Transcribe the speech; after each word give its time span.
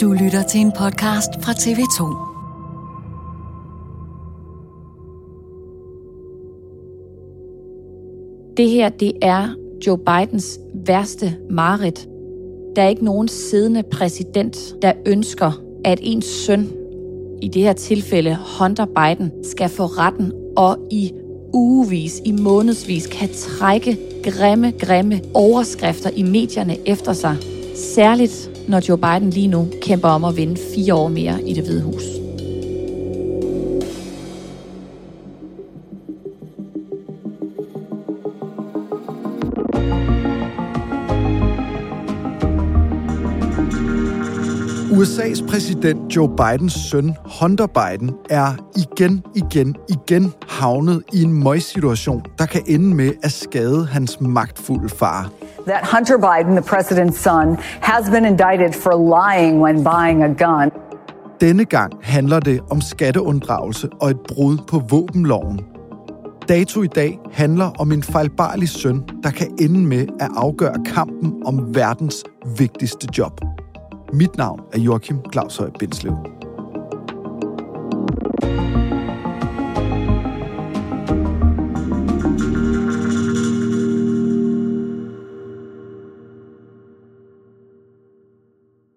Du 0.00 0.12
lytter 0.12 0.42
til 0.42 0.60
en 0.60 0.72
podcast 0.72 1.30
fra 1.42 1.52
TV2. 1.52 2.16
Det 8.56 8.70
her, 8.70 8.88
det 8.88 9.12
er 9.22 9.48
Joe 9.86 9.98
Bidens 9.98 10.60
værste 10.86 11.36
mareridt. 11.50 12.08
Der 12.76 12.82
er 12.82 12.88
ikke 12.88 13.04
nogen 13.04 13.28
siddende 13.28 13.82
præsident, 13.82 14.74
der 14.82 14.92
ønsker, 15.06 15.52
at 15.84 15.98
ens 16.02 16.24
søn, 16.24 16.68
i 17.42 17.48
det 17.48 17.62
her 17.62 17.72
tilfælde 17.72 18.38
Hunter 18.58 18.86
Biden, 18.86 19.32
skal 19.42 19.68
få 19.68 19.84
retten 19.86 20.32
og 20.56 20.78
i 20.90 21.12
ugevis, 21.52 22.22
i 22.24 22.32
månedsvis 22.32 23.06
kan 23.06 23.28
trække 23.34 23.98
grimme, 24.24 24.72
grimme 24.78 25.20
overskrifter 25.34 26.10
i 26.16 26.22
medierne 26.22 26.88
efter 26.88 27.12
sig. 27.12 27.36
Særligt 27.74 28.53
når 28.68 28.88
Joe 28.88 28.98
Biden 28.98 29.30
lige 29.30 29.48
nu 29.48 29.68
kæmper 29.82 30.08
om 30.08 30.24
at 30.24 30.36
vinde 30.36 30.56
fire 30.74 30.94
år 30.94 31.08
mere 31.08 31.42
i 31.42 31.52
det 31.52 31.64
hvide 31.64 31.82
hus. 31.82 32.02
USA's 44.94 45.46
præsident 45.48 46.16
Joe 46.16 46.28
Bidens 46.36 46.72
søn, 46.72 47.14
Hunter 47.40 47.66
Biden, 47.66 48.10
er 48.30 48.70
igen, 48.76 49.22
igen, 49.34 49.76
igen 49.88 50.32
havnet 50.48 51.02
i 51.12 51.22
en 51.22 51.44
møgssituation, 51.44 52.22
der 52.38 52.46
kan 52.46 52.62
ende 52.66 52.94
med 52.94 53.12
at 53.22 53.32
skade 53.32 53.86
hans 53.86 54.20
magtfulde 54.20 54.88
far. 54.88 55.30
That 55.66 55.84
Hunter 55.84 56.18
Biden, 56.18 56.54
the 56.54 56.76
president's 56.76 57.18
son, 57.18 57.56
has 57.80 58.10
been 58.10 58.24
indicted 58.24 58.74
for 58.74 58.94
lying 58.94 59.60
when 59.60 59.82
buying 59.82 60.22
a 60.22 60.28
gun. 60.28 60.70
Denne 61.40 61.64
gang 61.64 61.92
handler 62.02 62.40
det 62.40 62.60
om 62.70 62.80
skatteunddragelse 62.80 63.88
og 64.00 64.10
et 64.10 64.20
brud 64.28 64.58
på 64.68 64.78
våbenloven. 64.78 65.60
Dato 66.48 66.82
i 66.82 66.86
dag 66.86 67.18
handler 67.32 67.70
om 67.78 67.92
en 67.92 68.02
fejlbarlig 68.02 68.68
søn, 68.68 69.02
der 69.22 69.30
kan 69.30 69.56
ende 69.60 69.80
med 69.80 70.06
at 70.20 70.30
afgøre 70.36 70.84
kampen 70.94 71.42
om 71.46 71.74
verdens 71.74 72.24
vigtigste 72.58 73.08
job. 73.18 73.40
Mit 74.12 74.36
navn 74.36 74.60
er 74.72 74.78
Joachim 74.78 75.18
Claus 75.32 75.56
Høj 75.56 75.70
Bindslev. 75.78 76.43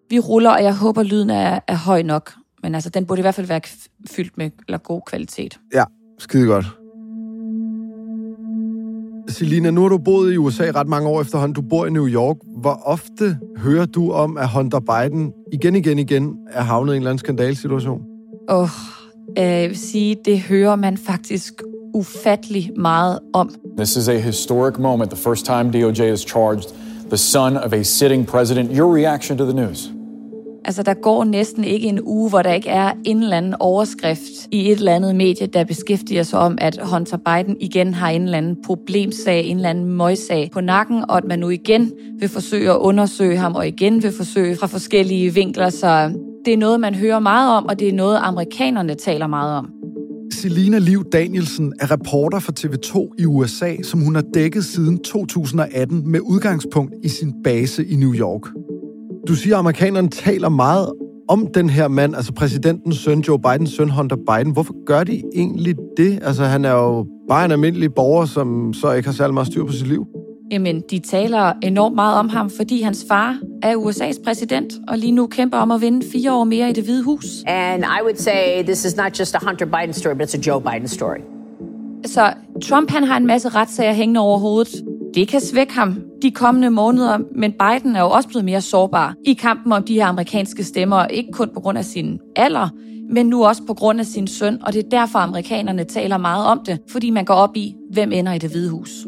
Vi 0.09 0.19
ruller, 0.19 0.50
og 0.50 0.63
jeg 0.63 0.75
håber, 0.75 1.03
lyden 1.03 1.29
er, 1.29 1.59
er 1.68 1.75
høj 1.75 2.01
nok. 2.01 2.34
Men 2.63 2.75
altså, 2.75 2.90
den 2.90 3.06
burde 3.06 3.19
i 3.19 3.22
hvert 3.22 3.35
fald 3.35 3.47
være 3.47 3.62
fyldt 4.09 4.38
med 4.38 4.50
eller 4.68 4.78
god 4.78 5.01
kvalitet. 5.07 5.59
Ja, 5.73 5.84
skide 6.19 6.47
godt. 6.47 6.66
Selina, 9.29 9.72
nu 9.72 9.81
har 9.81 9.90
du 9.90 9.97
boet 9.97 10.34
i 10.34 10.38
USA 10.38 10.63
ret 10.75 10.88
mange 10.88 11.09
år 11.09 11.22
efterhånden. 11.22 11.56
Du 11.56 11.62
bor 11.62 11.85
i 11.85 11.90
New 11.90 12.07
York. 12.07 12.38
Hvor 12.57 12.81
ofte 12.85 13.40
hører 13.57 13.85
du 13.85 14.12
om, 14.12 14.38
at 14.38 14.50
Hunter 14.50 14.79
Biden 14.79 15.34
igen, 15.53 15.75
igen, 15.75 16.00
igen 16.00 16.38
er 16.51 16.62
havnet 16.62 16.94
i 16.94 16.95
en 16.95 17.01
eller 17.01 17.09
anden 17.09 17.19
skandalsituation? 17.19 18.01
Åh, 18.50 18.62
oh, 18.62 18.69
jeg 19.35 19.69
vil 19.69 19.78
sige, 19.78 20.18
det 20.25 20.39
hører 20.39 20.75
man 20.75 20.97
faktisk 20.97 21.53
ufattelig 21.94 22.72
meget 22.78 23.19
om. 23.34 23.56
This 23.78 23.95
is 23.95 24.07
a 24.07 24.18
historic 24.18 24.78
moment, 24.79 25.12
the 25.12 25.19
first 25.19 25.45
time 25.45 25.72
DOJ 25.72 26.09
has 26.09 26.19
charged 26.19 26.69
the 27.09 27.18
son 27.18 27.57
of 27.57 27.74
a 27.74 27.84
sitting 27.84 28.28
president. 28.28 28.78
Your 28.78 28.95
reaction 28.95 29.38
to 29.38 29.44
the 29.44 29.53
news? 29.53 29.96
Altså, 30.67 30.83
der 30.83 30.94
går 30.94 31.23
næsten 31.23 31.63
ikke 31.63 31.88
en 31.88 32.00
uge, 32.03 32.29
hvor 32.29 32.41
der 32.41 32.53
ikke 32.53 32.69
er 32.69 32.91
en 33.05 33.23
eller 33.23 33.38
anden 33.38 33.55
overskrift 33.59 34.31
i 34.51 34.72
et 34.72 34.78
eller 34.78 34.95
andet 34.95 35.16
medie, 35.16 35.47
der 35.47 35.63
beskæftiger 35.63 36.23
sig 36.23 36.39
om, 36.39 36.57
at 36.61 36.79
Hunter 36.83 37.17
Biden 37.17 37.57
igen 37.59 37.94
har 37.94 38.09
en 38.09 38.22
eller 38.22 38.38
anden 38.38 38.57
problemsag, 38.66 39.45
en 39.45 39.56
eller 39.56 39.69
anden 39.69 39.85
møgssag 39.85 40.50
på 40.53 40.61
nakken, 40.61 41.03
og 41.09 41.17
at 41.17 41.23
man 41.23 41.39
nu 41.39 41.50
igen 41.50 41.91
vil 42.19 42.29
forsøge 42.29 42.72
at 42.72 42.77
undersøge 42.77 43.38
ham, 43.38 43.56
og 43.56 43.67
igen 43.67 44.03
vil 44.03 44.11
forsøge 44.11 44.56
fra 44.56 44.67
forskellige 44.67 45.33
vinkler. 45.33 45.69
Så 45.69 46.11
det 46.45 46.53
er 46.53 46.57
noget, 46.57 46.79
man 46.79 46.95
hører 46.95 47.19
meget 47.19 47.57
om, 47.57 47.66
og 47.66 47.79
det 47.79 47.88
er 47.88 47.94
noget, 47.94 48.19
amerikanerne 48.22 48.95
taler 48.95 49.27
meget 49.27 49.57
om. 49.57 49.69
Selina 50.33 50.77
Liv 50.77 51.03
Danielsen 51.11 51.73
er 51.79 51.91
reporter 51.91 52.39
for 52.39 52.51
TV2 52.59 53.16
i 53.19 53.25
USA, 53.25 53.75
som 53.83 54.00
hun 54.00 54.16
har 54.16 54.23
dækket 54.33 54.66
siden 54.66 55.00
2018 55.00 56.11
med 56.11 56.19
udgangspunkt 56.19 56.94
i 57.03 57.07
sin 57.07 57.33
base 57.44 57.85
i 57.85 57.95
New 57.95 58.13
York. 58.13 58.66
Du 59.27 59.35
siger, 59.35 59.55
at 59.55 59.59
amerikanerne 59.59 60.09
taler 60.09 60.49
meget 60.49 60.91
om 61.27 61.47
den 61.53 61.69
her 61.69 61.88
mand, 61.88 62.15
altså 62.15 62.33
præsidentens 62.33 62.97
søn, 62.97 63.19
Joe 63.19 63.39
Bidens 63.39 63.69
søn, 63.69 63.89
Hunter 63.89 64.15
Biden. 64.15 64.53
Hvorfor 64.53 64.85
gør 64.85 65.03
de 65.03 65.23
egentlig 65.35 65.75
det? 65.97 66.19
Altså, 66.21 66.43
han 66.43 66.65
er 66.65 66.71
jo 66.71 67.05
bare 67.29 67.45
en 67.45 67.51
almindelig 67.51 67.93
borger, 67.93 68.25
som 68.25 68.73
så 68.73 68.91
ikke 68.91 69.07
har 69.07 69.13
særlig 69.13 69.33
meget 69.33 69.47
styr 69.47 69.65
på 69.65 69.71
sit 69.71 69.88
liv. 69.88 70.05
Jamen, 70.51 70.83
de 70.91 70.99
taler 70.99 71.53
enormt 71.63 71.95
meget 71.95 72.19
om 72.19 72.29
ham, 72.29 72.49
fordi 72.49 72.81
hans 72.81 73.06
far 73.07 73.39
er 73.63 73.75
USA's 73.75 74.24
præsident, 74.24 74.74
og 74.88 74.97
lige 74.97 75.12
nu 75.12 75.27
kæmper 75.27 75.57
om 75.57 75.71
at 75.71 75.81
vinde 75.81 76.06
fire 76.12 76.33
år 76.33 76.44
mere 76.44 76.69
i 76.69 76.74
det 76.74 76.83
hvide 76.83 77.03
hus. 77.03 77.25
And 77.47 77.83
I 77.83 78.01
would 78.03 78.18
say 78.18 78.63
this 78.63 78.85
is 78.85 78.97
not 78.97 79.19
just 79.19 79.35
a 79.35 79.39
Hunter 79.47 79.65
Biden 79.65 79.94
story, 79.94 80.13
but 80.13 80.35
it's 80.35 80.38
a 80.38 80.41
Joe 80.51 80.62
Biden 80.62 80.88
story. 80.88 81.19
Så 82.06 82.33
Trump 82.63 82.91
han 82.91 83.03
har 83.03 83.18
en 83.18 83.27
masse 83.27 83.50
retssager 83.50 83.94
hængende 83.94 84.19
over 84.19 84.38
hovedet. 84.38 84.83
Det 85.17 85.27
kan 85.27 85.41
svække 85.41 85.73
ham 85.73 86.01
de 86.21 86.31
kommende 86.31 86.69
måneder, 86.69 87.17
men 87.35 87.51
Biden 87.51 87.95
er 87.95 88.01
jo 88.01 88.09
også 88.09 88.29
blevet 88.29 88.45
mere 88.45 88.61
sårbar 88.61 89.15
i 89.25 89.33
kampen 89.33 89.71
om 89.71 89.83
de 89.83 89.93
her 89.93 90.05
amerikanske 90.05 90.63
stemmer, 90.63 91.05
ikke 91.05 91.31
kun 91.31 91.49
på 91.53 91.59
grund 91.59 91.77
af 91.77 91.85
sin 91.85 92.19
alder, 92.35 92.69
men 93.13 93.25
nu 93.25 93.45
også 93.45 93.61
på 93.67 93.73
grund 93.73 93.99
af 93.99 94.05
sin 94.05 94.27
søn, 94.27 94.63
og 94.63 94.73
det 94.73 94.85
er 94.85 94.89
derfor 94.89 95.19
amerikanerne 95.19 95.83
taler 95.83 96.17
meget 96.17 96.45
om 96.45 96.61
det, 96.65 96.79
fordi 96.89 97.09
man 97.09 97.25
går 97.25 97.33
op 97.33 97.57
i, 97.57 97.75
hvem 97.93 98.11
ender 98.11 98.33
i 98.33 98.37
det 98.37 98.49
hvide 98.49 98.71
hus. 98.71 99.07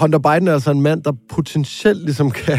Hunter 0.00 0.18
Biden 0.18 0.48
er 0.48 0.52
altså 0.52 0.70
en 0.70 0.80
mand, 0.80 1.02
der 1.02 1.12
potentielt 1.28 2.04
ligesom 2.04 2.30
kan 2.30 2.58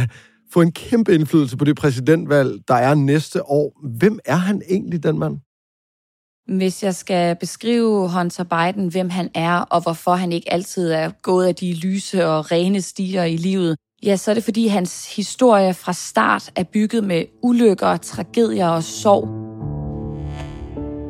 få 0.53 0.62
en 0.62 0.71
kæmpe 0.71 1.13
indflydelse 1.13 1.57
på 1.57 1.65
det 1.65 1.75
præsidentvalg, 1.75 2.59
der 2.68 2.75
er 2.75 2.95
næste 2.95 3.50
år. 3.50 3.97
Hvem 3.97 4.19
er 4.25 4.36
han 4.36 4.62
egentlig, 4.69 5.03
den 5.03 5.19
mand? 5.19 5.44
Hvis 6.47 6.83
jeg 6.83 6.95
skal 6.95 7.36
beskrive 7.36 8.09
Hunter 8.09 8.44
Biden, 8.44 8.88
hvem 8.88 9.09
han 9.09 9.30
er, 9.33 9.57
og 9.57 9.81
hvorfor 9.81 10.12
han 10.12 10.31
ikke 10.31 10.53
altid 10.53 10.92
er 10.92 11.09
gået 11.21 11.47
af 11.47 11.56
de 11.56 11.74
lyse 11.74 12.27
og 12.27 12.51
rene 12.51 12.81
stiger 12.81 13.24
i 13.24 13.38
livet, 13.38 13.77
ja, 14.03 14.15
så 14.15 14.31
er 14.31 14.36
det 14.36 14.44
fordi 14.44 14.68
hans 14.68 15.15
historie 15.15 15.74
fra 15.74 15.94
start 15.94 16.51
er 16.56 16.63
bygget 16.63 17.03
med 17.03 17.24
ulykker, 17.44 17.97
tragedier 17.97 18.68
og 18.68 18.83
sorg. 18.83 19.27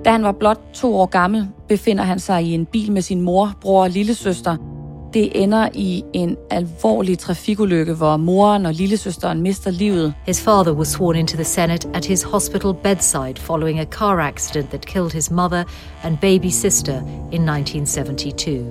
Da 0.05 0.11
han 0.11 0.23
var 0.23 0.31
blot 0.31 0.61
to 0.73 0.95
år 0.95 1.05
gammel, 1.05 1.47
befinder 1.67 2.03
han 2.03 2.19
sig 2.19 2.43
i 2.43 2.53
en 2.53 2.65
bil 2.65 2.91
med 2.91 3.01
sin 3.01 3.21
mor, 3.21 3.57
bror 3.61 3.83
og 3.83 3.89
lillesøster, 3.89 4.74
det 5.15 5.43
ender 5.43 5.69
i 5.73 6.03
en 6.13 6.37
alvorlig 6.49 7.19
trafikulykke, 7.19 7.93
hvor 7.93 8.17
moren 8.17 8.65
og 8.65 8.73
lillesøsteren 8.73 9.41
mister 9.41 9.71
livet. 9.71 10.13
His 10.25 10.41
father 10.41 10.73
was 10.73 10.87
sworn 10.87 11.15
into 11.15 11.35
the 11.35 11.43
Senate 11.43 11.89
at 11.93 12.05
his 12.05 12.23
hospital 12.23 12.73
bedside 12.73 13.33
following 13.37 13.79
a 13.79 13.85
car 13.85 14.19
accident 14.19 14.69
that 14.69 14.85
killed 14.85 15.11
his 15.11 15.31
mother 15.31 15.63
and 16.03 16.17
baby 16.17 16.49
sister 16.49 16.95
in 17.31 17.49
1972. 17.49 18.65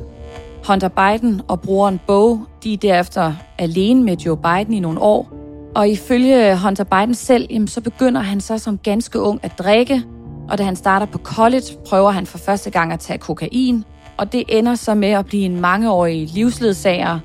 Hunter 0.69 0.89
Biden 0.89 1.41
og 1.49 1.61
broren 1.61 2.01
Bo, 2.07 2.39
de 2.65 2.73
er 2.73 2.77
derefter 2.77 3.33
alene 3.59 4.03
med 4.03 4.17
Joe 4.17 4.37
Biden 4.37 4.75
i 4.75 4.81
nogle 4.81 5.01
år. 5.01 5.29
Og 5.75 5.89
ifølge 5.89 6.59
Hunter 6.59 6.85
Biden 6.85 7.15
selv, 7.15 7.47
jamen, 7.51 7.69
så 7.69 7.81
begynder 7.81 8.21
han 8.21 8.41
så 8.41 8.59
som 8.59 8.79
ganske 8.79 9.21
ung 9.21 9.41
at 9.43 9.59
drikke. 9.59 10.03
Og 10.49 10.59
da 10.59 10.63
han 10.63 10.77
starter 10.77 11.07
på 11.07 11.19
college, 11.19 11.67
prøver 11.87 12.11
han 12.11 12.27
for 12.27 12.39
første 12.39 12.71
gang 12.71 12.93
at 12.93 13.01
tage 13.01 13.19
kokain 13.19 13.85
og 14.19 14.33
det 14.33 14.45
ender 14.49 14.75
så 14.75 14.95
med 14.95 15.09
at 15.09 15.27
blive 15.27 15.45
en 15.45 15.61
mangeårig 15.61 16.29
livsledsager. 16.29 17.19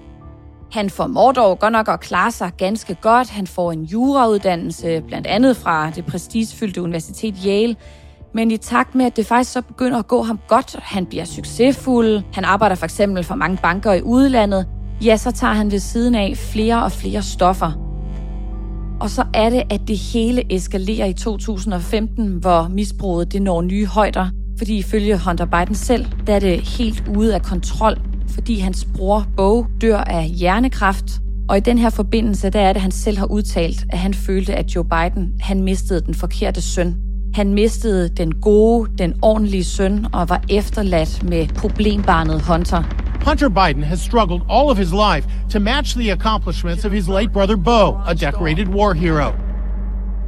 Han 0.72 0.90
formår 0.90 1.32
dog 1.32 1.60
godt 1.60 1.72
nok 1.72 1.88
at 1.90 2.00
klare 2.00 2.32
sig 2.32 2.52
ganske 2.58 2.96
godt. 3.02 3.30
Han 3.30 3.48
får 3.48 3.72
en 3.72 3.84
jurauddannelse, 3.84 5.02
blandt 5.08 5.28
andet 5.28 5.58
fra 5.58 5.90
det 5.90 6.06
prestigefyldte 6.06 6.82
universitet 6.82 7.36
Yale. 7.46 7.76
Men 8.34 8.52
i 8.52 8.58
takt 8.58 8.96
med, 8.96 9.06
at 9.06 9.18
det 9.18 9.26
faktisk 9.26 9.52
så 9.52 9.62
begynder 9.62 10.00
at 10.00 10.08
gå 10.08 10.22
ham 10.22 10.40
godt, 10.48 10.76
han 10.82 11.06
bliver 11.06 11.26
succesfuld, 11.26 12.22
han 12.34 12.46
arbejder 12.46 12.76
for 12.76 12.86
eksempel 12.86 13.24
for 13.24 13.36
mange 13.36 13.58
banker 13.64 13.94
i 13.94 14.02
udlandet, 14.02 14.68
ja, 15.06 15.18
så 15.18 15.32
tager 15.32 15.54
han 15.54 15.72
ved 15.72 15.80
siden 15.80 16.16
af 16.16 16.38
flere 16.38 16.84
og 16.84 16.92
flere 16.92 17.22
stoffer. 17.22 17.72
Og 19.00 19.10
så 19.10 19.26
er 19.34 19.50
det, 19.50 19.64
at 19.70 19.82
det 19.88 19.98
hele 19.98 20.56
eskalerer 20.56 21.06
i 21.06 21.14
2015, 21.14 22.34
hvor 22.34 22.68
misbruget 22.68 23.34
det 23.34 23.42
når 23.42 23.62
nye 23.62 23.86
højder. 23.86 24.30
Fordi 24.60 24.78
ifølge 24.78 25.18
Hunter 25.18 25.46
Biden 25.46 25.76
selv, 25.76 26.06
der 26.28 26.36
er 26.36 26.40
det 26.40 26.62
helt 26.62 27.04
ude 27.18 27.36
af 27.36 27.42
kontrol, 27.42 27.98
fordi 28.30 28.60
hans 28.60 28.88
bror 28.96 29.28
Bo 29.38 29.66
dør 29.82 29.98
af 29.98 30.30
hjernekræft. 30.30 31.06
Og 31.50 31.58
i 31.58 31.60
den 31.60 31.78
her 31.78 31.90
forbindelse, 31.90 32.50
der 32.50 32.60
er 32.60 32.68
det, 32.74 32.76
at 32.76 32.82
han 32.82 32.92
selv 32.92 33.18
har 33.18 33.26
udtalt, 33.26 33.86
at 33.90 33.98
han 33.98 34.14
følte, 34.14 34.56
at 34.56 34.76
Joe 34.76 34.84
Biden, 34.84 35.34
han 35.40 35.64
mistede 35.64 36.02
den 36.02 36.14
forkerte 36.14 36.62
søn. 36.62 36.96
Han 37.34 37.54
mistede 37.54 38.10
den 38.10 38.32
gode, 38.42 38.90
den 38.98 39.14
ordentlige 39.22 39.64
søn 39.64 40.06
og 40.14 40.30
var 40.30 40.44
efterladt 40.50 41.24
med 41.24 41.48
problembarnet 41.48 42.42
Hunter. 42.42 42.84
Hunter 43.28 43.50
Biden 43.50 43.84
has 43.84 44.00
struggled 44.00 44.42
all 44.50 44.70
of 44.70 44.78
his 44.78 44.92
life 44.92 45.30
to 45.50 45.60
match 45.60 45.98
the 45.98 46.12
accomplishments 46.12 46.86
of 46.86 46.92
his 46.92 47.08
late 47.08 47.30
brother 47.34 47.56
Bo, 47.56 47.98
a 48.08 48.14
decorated 48.14 48.68
war 48.68 48.94
hero. 48.94 49.49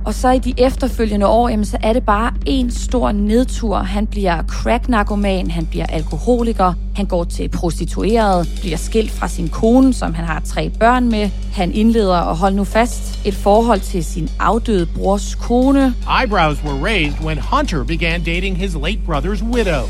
Og 0.06 0.14
så 0.14 0.32
i 0.32 0.40
de 0.40 0.54
efterfølgende 0.58 1.28
år, 1.28 1.50
jamen, 1.50 1.66
så 1.66 1.78
er 1.84 1.94
det 1.94 2.04
bare 2.04 2.34
en 2.46 2.72
stor 2.72 3.12
nedtur. 3.12 3.78
Han 3.78 4.08
bliver 4.08 4.44
crack-narkoman, 4.44 5.52
han 5.52 5.66
bliver 5.66 5.86
alkoholiker, 5.86 6.74
han 6.96 7.06
går 7.06 7.24
til 7.24 7.50
prostitueret, 7.50 8.50
bliver 8.62 8.78
skilt 8.78 9.12
fra 9.12 9.28
sin 9.28 9.50
kone, 9.50 9.94
som 9.94 10.14
han 10.14 10.26
har 10.26 10.42
tre 10.46 10.70
børn 10.70 11.10
med. 11.10 11.30
Han 11.54 11.72
indleder, 11.72 12.18
og 12.18 12.38
hold 12.38 12.54
nu 12.54 12.64
fast, 12.64 13.28
et 13.28 13.34
forhold 13.34 13.80
til 13.80 14.06
sin 14.06 14.30
afdøde 14.40 14.86
brors 14.86 15.36
kone. 15.36 15.94
Eyebrows 16.22 16.64
were 16.64 16.86
raised 16.86 17.26
when 17.26 17.40
Hunter 17.52 17.84
began 17.84 18.24
dating 18.24 18.58
his 18.58 18.76
late 18.76 19.00
brother's 19.08 19.44
widow. 19.44 19.84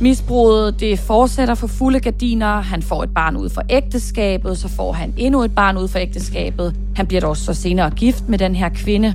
Misbruget 0.00 0.80
det 0.80 0.98
fortsætter 0.98 1.54
for 1.54 1.66
fulde 1.66 2.00
gardiner. 2.00 2.60
Han 2.60 2.82
får 2.82 3.02
et 3.02 3.10
barn 3.14 3.36
ud 3.36 3.48
for 3.48 3.62
ægteskabet, 3.70 4.58
så 4.58 4.68
får 4.68 4.92
han 4.92 5.14
endnu 5.16 5.42
et 5.42 5.54
barn 5.54 5.76
ud 5.78 5.88
for 5.88 5.98
ægteskabet. 5.98 6.74
Han 6.96 7.06
bliver 7.06 7.20
dog 7.20 7.36
så 7.36 7.54
senere 7.54 7.90
gift 7.90 8.28
med 8.28 8.38
den 8.38 8.54
her 8.54 8.68
kvinde. 8.68 9.14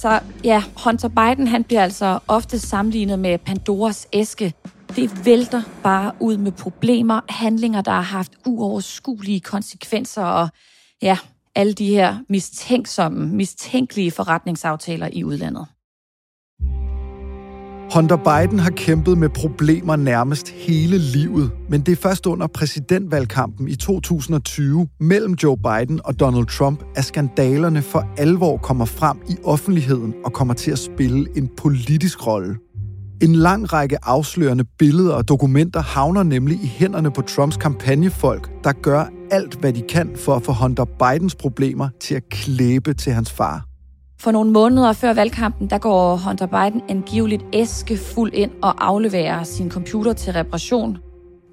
Så 0.00 0.20
ja, 0.44 0.62
Hunter 0.84 1.08
Biden 1.08 1.46
han 1.46 1.64
bliver 1.64 1.82
altså 1.82 2.18
ofte 2.28 2.58
sammenlignet 2.58 3.18
med 3.18 3.38
Pandoras 3.38 4.08
æske. 4.12 4.54
Det 4.96 5.26
vælter 5.26 5.62
bare 5.82 6.12
ud 6.20 6.36
med 6.36 6.52
problemer, 6.52 7.20
handlinger, 7.28 7.80
der 7.80 7.90
har 7.90 8.00
haft 8.00 8.32
uoverskuelige 8.46 9.40
konsekvenser 9.40 10.24
og 10.24 10.48
ja, 11.02 11.18
alle 11.54 11.72
de 11.72 11.86
her 11.86 12.16
mistænksomme, 12.28 13.26
mistænkelige 13.26 14.10
forretningsaftaler 14.10 15.08
i 15.12 15.24
udlandet. 15.24 15.66
Hunter 17.94 18.16
Biden 18.16 18.58
har 18.58 18.70
kæmpet 18.70 19.18
med 19.18 19.28
problemer 19.28 19.96
nærmest 19.96 20.48
hele 20.48 20.98
livet, 20.98 21.50
men 21.68 21.80
det 21.80 21.92
er 21.92 21.96
først 21.96 22.26
under 22.26 22.46
præsidentvalgkampen 22.46 23.68
i 23.68 23.76
2020 23.76 24.88
mellem 25.00 25.34
Joe 25.42 25.56
Biden 25.56 26.00
og 26.04 26.20
Donald 26.20 26.46
Trump, 26.46 26.84
at 26.96 27.04
skandalerne 27.04 27.82
for 27.82 28.08
alvor 28.16 28.56
kommer 28.56 28.84
frem 28.84 29.16
i 29.28 29.36
offentligheden 29.44 30.14
og 30.24 30.32
kommer 30.32 30.54
til 30.54 30.70
at 30.70 30.78
spille 30.78 31.26
en 31.36 31.50
politisk 31.56 32.26
rolle. 32.26 32.56
En 33.22 33.34
lang 33.34 33.72
række 33.72 34.04
afslørende 34.04 34.64
billeder 34.78 35.14
og 35.14 35.28
dokumenter 35.28 35.82
havner 35.82 36.22
nemlig 36.22 36.56
i 36.62 36.66
hænderne 36.66 37.10
på 37.10 37.22
Trumps 37.22 37.56
kampagnefolk, 37.56 38.50
der 38.64 38.72
gør 38.72 39.04
alt, 39.30 39.54
hvad 39.54 39.72
de 39.72 39.82
kan 39.88 40.10
for 40.16 40.34
at 40.34 40.42
få 40.42 40.52
Hunter 40.52 40.84
Bidens 40.84 41.34
problemer 41.34 41.88
til 42.00 42.14
at 42.14 42.28
klæbe 42.30 42.94
til 42.94 43.12
hans 43.12 43.32
far. 43.32 43.75
For 44.18 44.30
nogle 44.30 44.50
måneder 44.50 44.92
før 44.92 45.12
valgkampen, 45.12 45.70
der 45.70 45.78
går 45.78 46.16
Hunter 46.16 46.46
Biden 46.46 46.82
angiveligt 46.88 47.44
æske 47.52 47.96
fuld 47.96 48.32
ind 48.34 48.50
og 48.62 48.86
afleverer 48.86 49.44
sin 49.44 49.70
computer 49.70 50.12
til 50.12 50.32
reparation. 50.32 50.98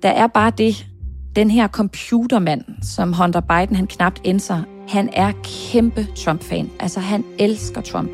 Der 0.03 0.09
er 0.09 0.27
bare 0.27 0.51
det, 0.57 0.87
den 1.35 1.51
her 1.51 1.67
computermand, 1.67 2.61
som 2.81 3.13
Hunter 3.13 3.41
Biden 3.41 3.75
han 3.75 3.87
knapt 3.87 4.21
indser, 4.23 4.63
han 4.87 5.09
er 5.13 5.31
kæmpe 5.43 6.07
Trump-fan. 6.15 6.69
Altså, 6.79 6.99
han 6.99 7.25
elsker 7.39 7.81
Trump. 7.81 8.09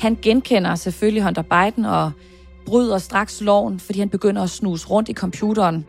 Han 0.00 0.18
genkender 0.22 0.74
selvfølgelig 0.74 1.24
Hunter 1.24 1.42
Biden 1.42 1.84
og 1.84 2.12
bryder 2.66 2.98
straks 2.98 3.40
loven, 3.40 3.80
fordi 3.80 3.98
han 3.98 4.08
begynder 4.08 4.42
at 4.42 4.50
snuse 4.50 4.88
rundt 4.88 5.08
i 5.08 5.14
computeren. 5.14 5.84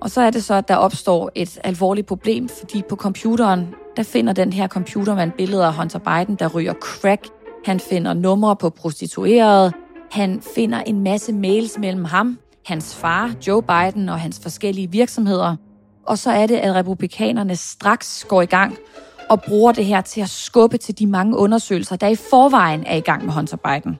Og 0.00 0.10
så 0.10 0.20
er 0.20 0.30
det 0.30 0.44
så, 0.44 0.54
at 0.54 0.68
der 0.68 0.76
opstår 0.76 1.30
et 1.34 1.58
alvorligt 1.64 2.06
problem, 2.06 2.48
fordi 2.48 2.82
på 2.88 2.96
computeren, 2.96 3.74
der 3.96 4.02
finder 4.02 4.32
den 4.32 4.52
her 4.52 4.68
computermand 4.68 5.32
billeder 5.32 5.66
af 5.66 5.74
Hunter 5.74 5.98
Biden, 5.98 6.36
der 6.36 6.48
ryger 6.48 6.74
crack. 6.80 7.26
Han 7.64 7.80
finder 7.80 8.14
numre 8.14 8.56
på 8.56 8.70
prostituerede. 8.70 9.72
Han 10.10 10.42
finder 10.54 10.80
en 10.80 11.00
masse 11.00 11.32
mails 11.32 11.78
mellem 11.78 12.04
ham, 12.04 12.38
hans 12.66 12.94
far, 12.94 13.34
Joe 13.46 13.62
Biden 13.62 14.08
og 14.08 14.20
hans 14.20 14.40
forskellige 14.42 14.90
virksomheder. 14.90 15.56
Og 16.06 16.18
så 16.18 16.30
er 16.30 16.46
det, 16.46 16.56
at 16.56 16.74
republikanerne 16.74 17.56
straks 17.56 18.26
går 18.28 18.42
i 18.42 18.46
gang 18.46 18.76
og 19.30 19.42
bruger 19.42 19.72
det 19.72 19.84
her 19.84 20.00
til 20.00 20.20
at 20.20 20.28
skubbe 20.28 20.78
til 20.78 20.98
de 20.98 21.06
mange 21.06 21.36
undersøgelser, 21.36 21.96
der 21.96 22.08
i 22.08 22.14
forvejen 22.14 22.84
er 22.86 22.96
i 22.96 23.00
gang 23.00 23.24
med 23.24 23.32
Hunter 23.32 23.56
Biden. 23.56 23.98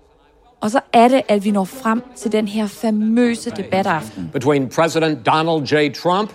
Og 0.61 0.71
så 0.71 0.81
er 0.93 1.09
det, 1.09 1.23
at 1.29 1.45
vi 1.45 1.51
når 1.51 1.65
frem 1.65 2.03
til 2.17 2.33
den 2.33 2.49
her 2.49 2.67
famøse 2.67 3.51
debataften. 3.51 4.31
Between 4.33 4.69
President 4.69 5.27
Donald 5.27 5.63
J. 5.63 5.95
Trump 5.95 6.33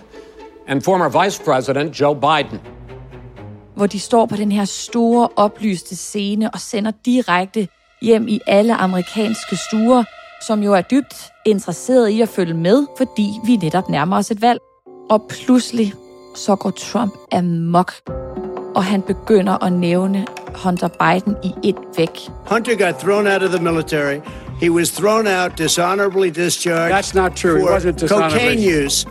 and 0.68 0.82
former 0.82 1.24
Vice 1.24 1.44
President 1.44 2.00
Joe 2.00 2.16
Biden 2.16 2.60
hvor 3.82 3.88
de 3.88 4.00
står 4.00 4.26
på 4.26 4.36
den 4.36 4.52
her 4.52 4.66
store 4.66 5.30
oplyste 5.36 5.96
scene 5.96 6.52
og 6.52 6.60
sender 6.60 6.92
direkte 7.06 7.68
hjem 8.02 8.28
i 8.28 8.40
alle 8.48 8.76
amerikanske 8.76 9.56
stuer, 9.56 10.04
som 10.48 10.64
jo 10.64 10.74
er 10.74 10.82
dybt 10.82 11.16
interesseret 11.46 12.10
i 12.10 12.22
at 12.22 12.30
følge 12.30 12.54
med, 12.54 12.86
fordi 12.98 13.30
vi 13.46 13.56
netop 13.56 13.90
nærmer 13.90 14.18
os 14.18 14.32
et 14.32 14.42
valg. 14.42 14.60
Og 15.10 15.24
pludselig 15.30 15.94
så 16.36 16.56
går 16.56 16.70
Trump 16.70 17.14
amok, 17.32 17.94
og 18.76 18.84
han 18.84 19.02
begynder 19.02 19.64
at 19.64 19.74
nævne 19.74 20.26
Hunter 20.64 20.88
Biden 20.88 21.36
i 21.44 21.70
et 21.70 21.76
væk. 21.98 22.30
Hunter 22.50 22.86
got 22.86 22.96
thrown 22.96 23.28
out 23.28 23.44
of 23.44 23.50
the 23.50 23.64
military. 23.64 24.20
He 24.60 24.72
was 24.72 24.92
thrown 24.92 25.28
out, 25.28 25.58
dishonorably 25.58 26.30
discharged 26.30 26.96
That's 26.96 27.16
not 27.16 27.32
true. 27.36 27.58
He 27.58 27.76
wasn't 27.76 28.08
cocaine 28.08 28.86
use. 28.86 29.08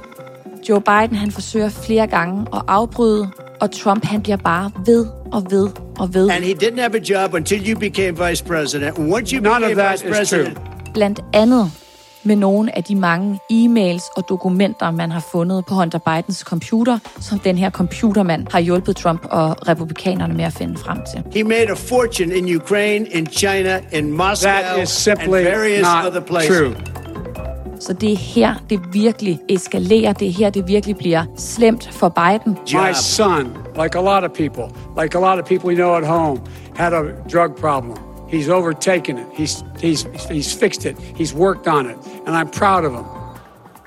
Joe 0.68 0.80
Biden 0.80 1.16
han 1.16 1.30
forsøger 1.30 1.68
flere 1.68 2.06
gange 2.06 2.46
at 2.54 2.62
afbryde, 2.68 3.30
og 3.60 3.70
Trump 3.70 4.04
han 4.04 4.22
bliver 4.22 4.36
bare 4.36 4.70
ved 4.86 5.06
og 5.32 5.46
ved 5.50 5.68
og 5.98 6.14
ved. 6.14 6.30
And 6.30 6.44
he 6.44 6.54
didn't 6.54 6.80
have 6.80 6.94
a 6.94 7.22
job 7.22 7.34
until 7.34 7.70
you 7.70 7.78
became 7.78 8.28
vice 8.28 8.44
president. 8.44 8.98
And 8.98 9.12
once 9.12 9.30
you 9.36 9.42
None 9.42 9.60
became 9.60 9.90
vice 9.92 10.04
president... 10.08 10.58
Blandt 10.94 11.20
andet 11.32 11.70
med 12.24 12.36
nogle 12.36 12.76
af 12.76 12.84
de 12.84 12.96
mange 12.96 13.38
e-mails 13.52 14.12
og 14.16 14.28
dokumenter, 14.28 14.90
man 14.90 15.10
har 15.10 15.24
fundet 15.32 15.64
på 15.66 15.74
Hunter 15.74 15.98
Bidens 15.98 16.38
computer, 16.38 16.98
som 17.20 17.38
den 17.38 17.58
her 17.58 17.70
computermand 17.70 18.46
har 18.50 18.60
hjulpet 18.60 18.96
Trump 18.96 19.26
og 19.30 19.68
republikanerne 19.68 20.34
med 20.34 20.44
at 20.44 20.52
finde 20.52 20.78
frem 20.78 20.98
til. 21.14 21.22
He 21.34 21.44
made 21.44 21.70
a 21.70 21.74
fortune 21.74 22.34
in 22.34 22.56
Ukraine, 22.56 23.06
in 23.06 23.26
China, 23.26 23.80
in 23.92 24.12
Moscow, 24.12 24.50
That 24.50 24.82
is 24.82 24.88
simply 24.88 25.38
and 25.38 25.44
various 25.44 25.82
not 25.82 26.06
other 26.06 26.20
places. 26.20 26.56
true. 26.58 26.99
Så 27.80 27.92
det 27.92 28.12
er 28.12 28.16
her, 28.16 28.54
det 28.70 28.80
virkelig 28.92 29.40
eskalerer. 29.48 30.12
Det 30.12 30.28
er 30.28 30.32
her, 30.32 30.50
det 30.50 30.68
virkelig 30.68 30.96
bliver 30.96 31.24
slemt 31.36 31.88
for 31.92 32.08
Biden. 32.08 32.58
My 32.72 32.92
son, 32.94 33.56
like 33.82 33.98
a 33.98 34.02
lot 34.02 34.24
of 34.24 34.32
people, 34.32 34.64
like 35.02 35.18
a 35.18 35.20
lot 35.20 35.38
of 35.38 35.44
people 35.44 35.68
we 35.68 35.74
know 35.74 35.94
at 35.94 36.06
home, 36.06 36.40
had 36.76 36.92
a 36.92 37.02
drug 37.32 37.56
problem. 37.56 37.96
He's 38.32 38.48
overtaken 38.48 39.18
it. 39.18 39.24
He's, 39.34 39.64
he's, 39.82 40.06
he's 40.30 40.60
fixed 40.60 40.84
it. 40.84 40.96
He's 41.20 41.34
worked 41.34 41.66
on 41.66 41.86
it. 41.86 41.96
And 42.26 42.36
I'm 42.36 42.50
proud 42.58 42.84
of 42.84 42.92
him. 42.92 43.04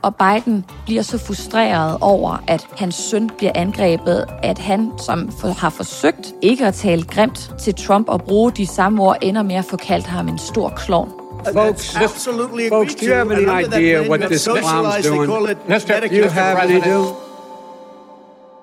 Og 0.02 0.16
Biden 0.16 0.66
bliver 0.86 1.02
så 1.02 1.18
frustreret 1.18 1.98
over, 2.02 2.44
at 2.48 2.68
hans 2.78 2.96
søn 2.96 3.30
bliver 3.38 3.52
angrebet, 3.56 4.26
at 4.44 4.60
han, 4.60 4.92
som 4.98 5.30
har 5.58 5.70
forsøgt 5.70 6.34
ikke 6.42 6.66
at 6.66 6.74
tale 6.74 7.04
grimt 7.04 7.54
til 7.60 7.76
Trump 7.76 8.10
og 8.10 8.22
bruge 8.22 8.52
de 8.52 8.68
samme 8.68 9.04
ord, 9.04 9.18
ender 9.22 9.44
med 9.44 9.56
at 9.56 9.66
få 9.66 9.78
kaldt 9.78 10.06
ham 10.06 10.28
en 10.28 10.38
stor 10.38 10.70
klovn. 10.70 11.23
Folks, 11.52 11.96
absolutely 11.96 12.70
folks, 12.70 12.96
do 12.96 13.06
you 13.06 13.14
have 13.14 13.32
any 13.32 13.66
idea 13.66 14.10
what 14.10 14.22
this 14.22 14.48
clown's 14.48 15.04
doing? 15.04 15.30
Mr. 15.68 16.08
Do 16.10 16.16
you 16.16 16.30
have 16.30 16.58
any 16.60 16.78
idea? 16.78 17.06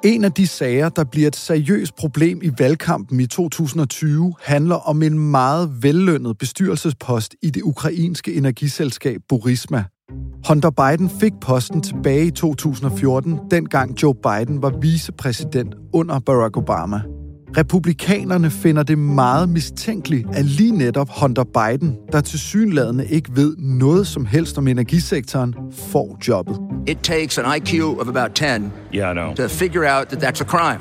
En 0.05 0.25
af 0.25 0.33
de 0.33 0.47
sager, 0.47 0.89
der 0.89 1.05
bliver 1.05 1.29
et 1.29 1.37
seriøst 1.37 1.97
problem 1.97 2.41
i 2.43 2.51
valgkampen 2.59 3.21
i 3.21 3.27
2020, 3.27 4.35
handler 4.43 4.77
om 4.77 5.03
en 5.03 5.19
meget 5.19 5.83
vellønnet 5.83 6.39
bestyrelsespost 6.39 7.35
i 7.43 7.51
det 7.51 7.63
ukrainske 7.63 8.35
energiselskab 8.35 9.21
Burisma. 9.29 9.85
Hunter 10.49 10.71
Biden 10.71 11.11
fik 11.21 11.33
posten 11.41 11.83
tilbage 11.83 12.27
i 12.27 12.31
2014, 12.31 13.39
dengang 13.51 14.03
Joe 14.03 14.15
Biden 14.15 14.63
var 14.63 14.73
vicepræsident 14.81 15.75
under 15.93 16.19
Barack 16.19 16.57
Obama. 16.57 17.01
Republikanerne 17.57 18.51
finder 18.51 18.83
det 18.83 18.99
meget 18.99 19.49
mistænkeligt, 19.49 20.29
at 20.33 20.45
lige 20.45 20.73
netop 20.73 21.09
Hunter 21.21 21.45
Biden, 21.45 21.97
der 22.13 22.21
til 22.21 22.39
synladende 22.39 23.07
ikke 23.07 23.31
ved 23.37 23.57
noget 23.59 24.07
som 24.07 24.27
helst 24.27 24.59
om 24.59 24.69
energisektoren, 24.69 25.55
får 25.73 26.19
jobbet. 26.29 26.61
It 26.87 26.99
takes 27.03 27.39
an 27.39 27.57
IQ 27.57 27.85
of 27.85 28.09
about 28.09 28.35
10 28.35 28.45
yeah, 28.45 29.11
I 29.11 29.15
know. 29.15 29.35
to 29.35 29.49
figure 29.49 29.99
out 29.99 30.09
that 30.09 30.25
that's 30.25 30.41
a 30.41 30.47
crime. 30.47 30.81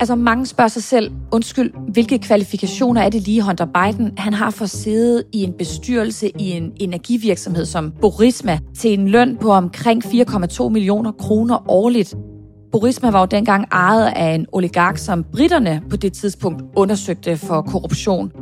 Altså 0.00 0.14
mange 0.14 0.46
spørger 0.46 0.68
sig 0.68 0.82
selv, 0.82 1.12
undskyld, 1.32 1.72
hvilke 1.92 2.18
kvalifikationer 2.18 3.02
er 3.02 3.08
det 3.08 3.22
lige 3.22 3.42
Hunter 3.42 3.66
Biden, 3.66 4.12
han 4.18 4.34
har 4.34 4.50
for 4.50 4.66
sidde 4.66 5.22
i 5.32 5.42
en 5.42 5.52
bestyrelse 5.58 6.30
i 6.38 6.50
en 6.50 6.72
energivirksomhed 6.80 7.64
som 7.66 7.92
Burisma 8.00 8.58
til 8.78 8.98
en 8.98 9.08
løn 9.08 9.36
på 9.40 9.52
omkring 9.52 10.04
4,2 10.04 10.68
millioner 10.68 11.12
kroner 11.12 11.70
årligt. 11.70 12.14
Burisma 12.74 13.10
var 13.10 13.20
jo 13.20 13.26
dengang 13.26 13.66
ejet 13.72 14.12
af 14.16 14.34
en 14.34 14.46
oligark, 14.52 14.98
som 14.98 15.24
britterne 15.32 15.82
på 15.90 15.96
det 15.96 16.12
tidspunkt 16.12 16.62
undersøgte 16.76 17.36
for 17.36 17.62
korruption. 17.62 18.32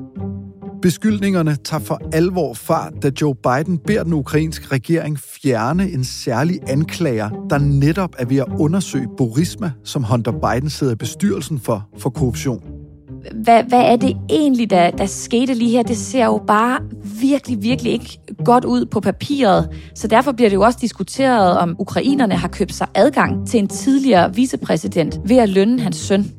Beskyldningerne 0.83 1.57
tager 1.65 1.81
for 1.81 2.01
alvor 2.13 2.55
fart, 2.55 2.93
da 3.03 3.11
Joe 3.21 3.35
Biden 3.35 3.79
beder 3.79 4.03
den 4.03 4.13
ukrainske 4.13 4.67
regering 4.67 5.19
fjerne 5.19 5.91
en 5.91 6.05
særlig 6.05 6.59
anklager, 6.69 7.31
der 7.51 7.59
netop 7.59 8.15
er 8.19 8.25
ved 8.25 8.37
at 8.37 8.47
undersøge 8.59 9.09
Burisma, 9.17 9.73
som 9.85 10.05
Hunter 10.05 10.33
Biden 10.33 10.71
sidder 10.71 10.93
i 10.93 10.97
bestyrelsen 10.97 11.61
for, 11.61 11.89
for 11.99 12.11
korruption. 12.11 12.82
Hvad, 13.31 13.65
hvad 13.65 13.81
er 13.81 13.97
det 13.97 14.17
egentlig, 14.31 14.71
der, 14.71 14.91
der 14.91 15.07
skete 15.07 15.55
lige 15.55 15.71
her? 15.71 15.83
Det 15.83 15.97
ser 15.97 16.25
jo 16.25 16.43
bare 16.47 16.81
virkelig, 17.21 17.63
virkelig 17.63 17.93
ikke 17.93 18.19
godt 18.45 18.65
ud 18.65 18.85
på 18.85 19.01
papiret. 19.01 19.69
Så 19.95 20.09
derfor 20.09 20.33
bliver 20.33 20.49
det 20.49 20.57
jo 20.57 20.63
også 20.63 20.79
diskuteret, 20.83 21.59
om 21.59 21.77
ukrainerne 21.79 22.35
har 22.35 22.49
købt 22.49 22.75
sig 22.75 22.87
adgang 22.95 23.49
til 23.49 23.61
en 23.61 23.69
tidligere 23.69 24.35
vicepræsident 24.35 25.21
ved 25.25 25.37
at 25.37 25.49
lønne 25.49 25.81
hans 25.81 25.97
søn. 25.97 26.33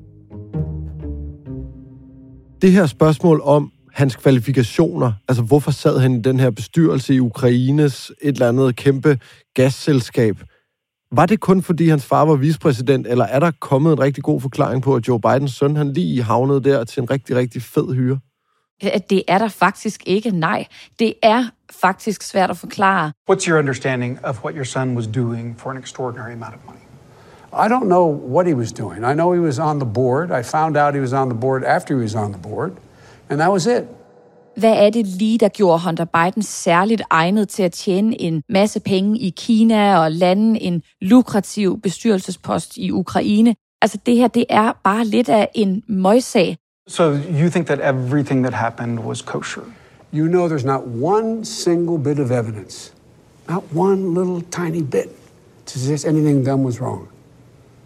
Det 2.61 2.71
her 2.71 2.85
spørgsmål 2.85 3.41
om, 3.43 3.71
hans 3.93 4.15
kvalifikationer. 4.15 5.11
Altså, 5.27 5.43
hvorfor 5.43 5.71
sad 5.71 5.99
han 5.99 6.15
i 6.15 6.21
den 6.21 6.39
her 6.39 6.49
bestyrelse 6.49 7.15
i 7.15 7.19
Ukraines 7.19 8.11
et 8.21 8.33
eller 8.33 8.47
andet 8.47 8.75
kæmpe 8.75 9.19
gasselskab? 9.53 10.37
Var 11.15 11.25
det 11.25 11.39
kun 11.39 11.61
fordi 11.61 11.89
hans 11.89 12.05
far 12.05 12.25
var 12.25 12.35
vicepræsident, 12.35 13.07
eller 13.07 13.25
er 13.25 13.39
der 13.39 13.51
kommet 13.59 13.93
en 13.93 13.99
rigtig 13.99 14.23
god 14.23 14.41
forklaring 14.41 14.83
på, 14.83 14.95
at 14.95 15.07
Joe 15.07 15.19
Bidens 15.19 15.51
søn 15.51 15.75
han 15.75 15.93
lige 15.93 16.23
havnede 16.23 16.63
der 16.63 16.83
til 16.83 17.01
en 17.01 17.11
rigtig, 17.11 17.35
rigtig 17.35 17.61
fed 17.61 17.93
hyre? 17.93 18.19
Det 19.09 19.23
er 19.27 19.37
der 19.37 19.47
faktisk 19.47 20.03
ikke, 20.05 20.31
nej. 20.31 20.65
Det 20.99 21.13
er 21.23 21.45
faktisk 21.71 22.21
svært 22.23 22.49
at 22.49 22.57
forklare. 22.57 23.11
What's 23.31 23.49
your 23.49 23.59
understanding 23.59 24.19
of 24.25 24.43
what 24.43 24.55
your 24.55 24.63
son 24.63 24.95
was 24.95 25.07
doing 25.07 25.59
for 25.59 25.69
an 25.69 25.77
extraordinary 25.77 26.31
amount 26.31 26.53
of 26.55 26.59
money? 26.65 26.83
I 27.65 27.67
don't 27.73 27.85
know 27.85 28.33
what 28.35 28.47
he 28.47 28.55
was 28.55 28.71
doing. 28.71 28.97
I 29.11 29.13
know 29.13 29.33
he 29.33 29.41
was 29.41 29.59
on 29.59 29.79
the 29.79 29.89
board. 29.93 30.31
I 30.31 30.43
found 30.43 30.77
out 30.77 30.93
he 30.93 31.01
was 31.01 31.13
on 31.13 31.29
the 31.29 31.37
board 31.39 31.63
after 31.63 31.95
he 31.97 32.03
was 32.03 32.15
on 32.15 32.31
the 32.31 32.41
board. 32.49 32.71
And 33.29 33.39
that 33.39 33.51
was 33.51 33.67
it. 33.67 33.83
Hvad 34.57 34.73
er 34.73 34.89
det 34.89 35.07
lige, 35.07 35.37
der 35.37 35.49
gjorde 35.49 35.81
Hunter 35.85 36.05
Biden 36.05 36.43
særligt 36.43 37.01
egnet 37.09 37.49
til 37.49 37.63
at 37.63 37.71
tjene 37.71 38.21
en 38.21 38.43
masse 38.49 38.79
penge 38.79 39.19
i 39.19 39.29
Kina 39.37 39.97
og 39.97 40.11
lande 40.11 40.61
en 40.61 40.81
lukrativ 41.01 41.81
bestyrelsespost 41.81 42.77
i 42.77 42.91
Ukraine? 42.91 43.55
Altså 43.81 43.97
det 44.05 44.15
her, 44.15 44.27
det 44.27 44.45
er 44.49 44.71
bare 44.83 45.05
lidt 45.05 45.29
af 45.29 45.49
en 45.55 45.83
møjsag. 45.87 46.57
So 46.87 47.03
you 47.13 47.49
think 47.49 47.67
that 47.67 47.79
everything 47.79 48.43
that 48.43 48.53
happened 48.53 48.99
was 48.99 49.21
kosher? 49.21 49.61
You 50.13 50.27
know 50.27 50.47
there's 50.47 50.65
not 50.65 50.81
one 51.01 51.45
single 51.45 52.03
bit 52.03 52.19
of 52.19 52.31
evidence, 52.31 52.93
not 53.49 53.63
one 53.75 54.13
little 54.13 54.41
tiny 54.51 54.81
bit, 54.81 55.07
to 55.65 55.79
suggest 55.79 56.05
anything 56.05 56.45
done 56.45 56.63
was 56.63 56.81
wrong. 56.81 57.07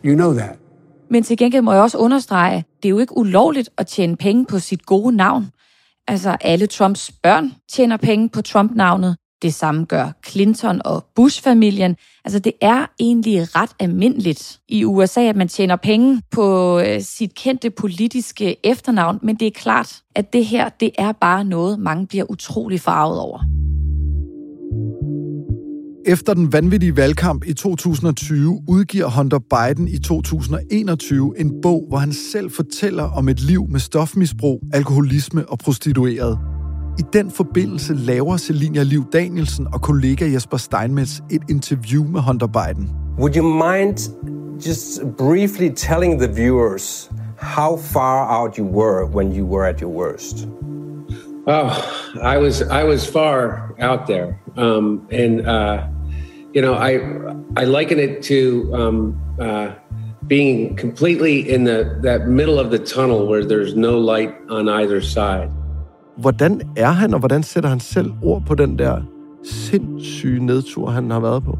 You 0.05 0.15
know 0.15 0.33
that. 0.33 0.55
Men 1.09 1.23
til 1.23 1.37
gengæld 1.37 1.61
må 1.61 1.73
jeg 1.73 1.81
også 1.81 1.97
understrege, 1.97 2.65
det 2.83 2.85
er 2.85 2.89
jo 2.89 2.99
ikke 2.99 3.17
ulovligt 3.17 3.69
at 3.77 3.87
tjene 3.87 4.15
penge 4.15 4.45
på 4.45 4.59
sit 4.59 4.85
gode 4.85 5.15
navn. 5.15 5.51
Altså 6.07 6.37
alle 6.41 6.67
Trumps 6.67 7.11
børn 7.23 7.51
tjener 7.71 7.97
penge 7.97 8.29
på 8.29 8.41
Trump-navnet. 8.41 9.17
Det 9.41 9.53
samme 9.53 9.85
gør 9.85 10.11
Clinton 10.27 10.81
og 10.85 11.05
Bush-familien. 11.15 11.95
Altså 12.25 12.39
det 12.39 12.53
er 12.61 12.85
egentlig 12.99 13.55
ret 13.55 13.69
almindeligt 13.79 14.59
i 14.67 14.85
USA, 14.85 15.21
at 15.21 15.35
man 15.35 15.47
tjener 15.47 15.75
penge 15.75 16.21
på 16.31 16.79
øh, 16.79 17.01
sit 17.01 17.35
kendte 17.35 17.69
politiske 17.69 18.65
efternavn, 18.65 19.19
men 19.23 19.35
det 19.35 19.47
er 19.47 19.51
klart, 19.51 20.01
at 20.15 20.33
det 20.33 20.45
her, 20.45 20.69
det 20.69 20.91
er 20.97 21.11
bare 21.11 21.43
noget, 21.43 21.79
mange 21.79 22.07
bliver 22.07 22.31
utrolig 22.31 22.81
farvet 22.81 23.19
over. 23.19 23.66
Efter 26.07 26.33
den 26.33 26.53
vanvittige 26.53 26.97
valgkamp 26.97 27.45
i 27.45 27.53
2020 27.53 28.63
udgiver 28.67 29.09
Hunter 29.09 29.39
Biden 29.39 29.87
i 29.87 29.97
2021 29.97 31.39
en 31.39 31.51
bog, 31.61 31.85
hvor 31.87 31.97
han 31.97 32.13
selv 32.13 32.51
fortæller 32.51 33.03
om 33.03 33.29
et 33.29 33.39
liv 33.39 33.65
med 33.69 33.79
stofmisbrug, 33.79 34.61
alkoholisme 34.73 35.49
og 35.49 35.59
prostitueret. 35.59 36.39
I 36.99 37.01
den 37.13 37.31
forbindelse 37.31 37.93
laver 37.93 38.37
Selina 38.37 38.83
Liv 38.83 39.05
Danielsen 39.13 39.67
og 39.73 39.81
kollega 39.81 40.31
Jesper 40.31 40.57
Steinmetz 40.57 41.19
et 41.31 41.41
interview 41.49 42.03
med 42.03 42.21
Hunter 42.21 42.47
Biden. 42.47 42.89
Would 43.19 43.35
you 43.35 43.43
mind 43.43 43.97
just 44.67 45.01
briefly 45.17 45.69
telling 45.75 46.21
the 46.21 46.33
viewers 46.35 47.11
how 47.37 47.77
far 47.77 48.41
out 48.41 48.55
you 48.55 48.65
were 48.65 49.05
when 49.05 49.39
you 49.39 49.45
were 49.45 49.69
at 49.69 49.79
your 49.79 49.91
worst? 49.91 50.47
Oh, 51.47 51.71
I 52.35 52.37
was 52.37 52.61
I 52.61 52.83
was 52.83 53.11
far 53.11 53.73
out 53.79 53.99
there, 54.07 54.35
um, 54.57 55.01
and 55.11 55.39
uh, 55.39 55.96
you 56.57 56.63
know, 56.65 56.75
I 56.89 56.91
I 57.61 57.65
liken 57.65 57.99
it 57.99 58.23
to 58.31 58.39
um, 58.73 59.15
uh, 59.41 59.67
being 60.27 60.77
completely 60.77 61.35
in 61.53 61.65
the 61.65 61.79
that 62.03 62.27
middle 62.27 62.59
of 62.59 62.71
the 62.71 62.79
tunnel 62.95 63.19
where 63.29 63.43
there's 63.51 63.75
no 63.75 63.93
light 64.13 64.33
on 64.49 64.69
either 64.69 65.01
side. 65.01 65.49
Hvordan 66.17 66.61
er 66.75 66.91
han, 66.91 67.13
og 67.13 67.19
hvordan 67.19 67.43
sætter 67.43 67.69
han 67.69 67.79
selv 67.79 68.11
ord 68.23 68.43
på 68.45 68.55
den 68.55 68.79
der 68.79 69.01
sindssyge 69.43 70.45
nedtur, 70.45 70.89
han 70.89 71.11
har 71.11 71.19
været 71.19 71.43
på? 71.43 71.57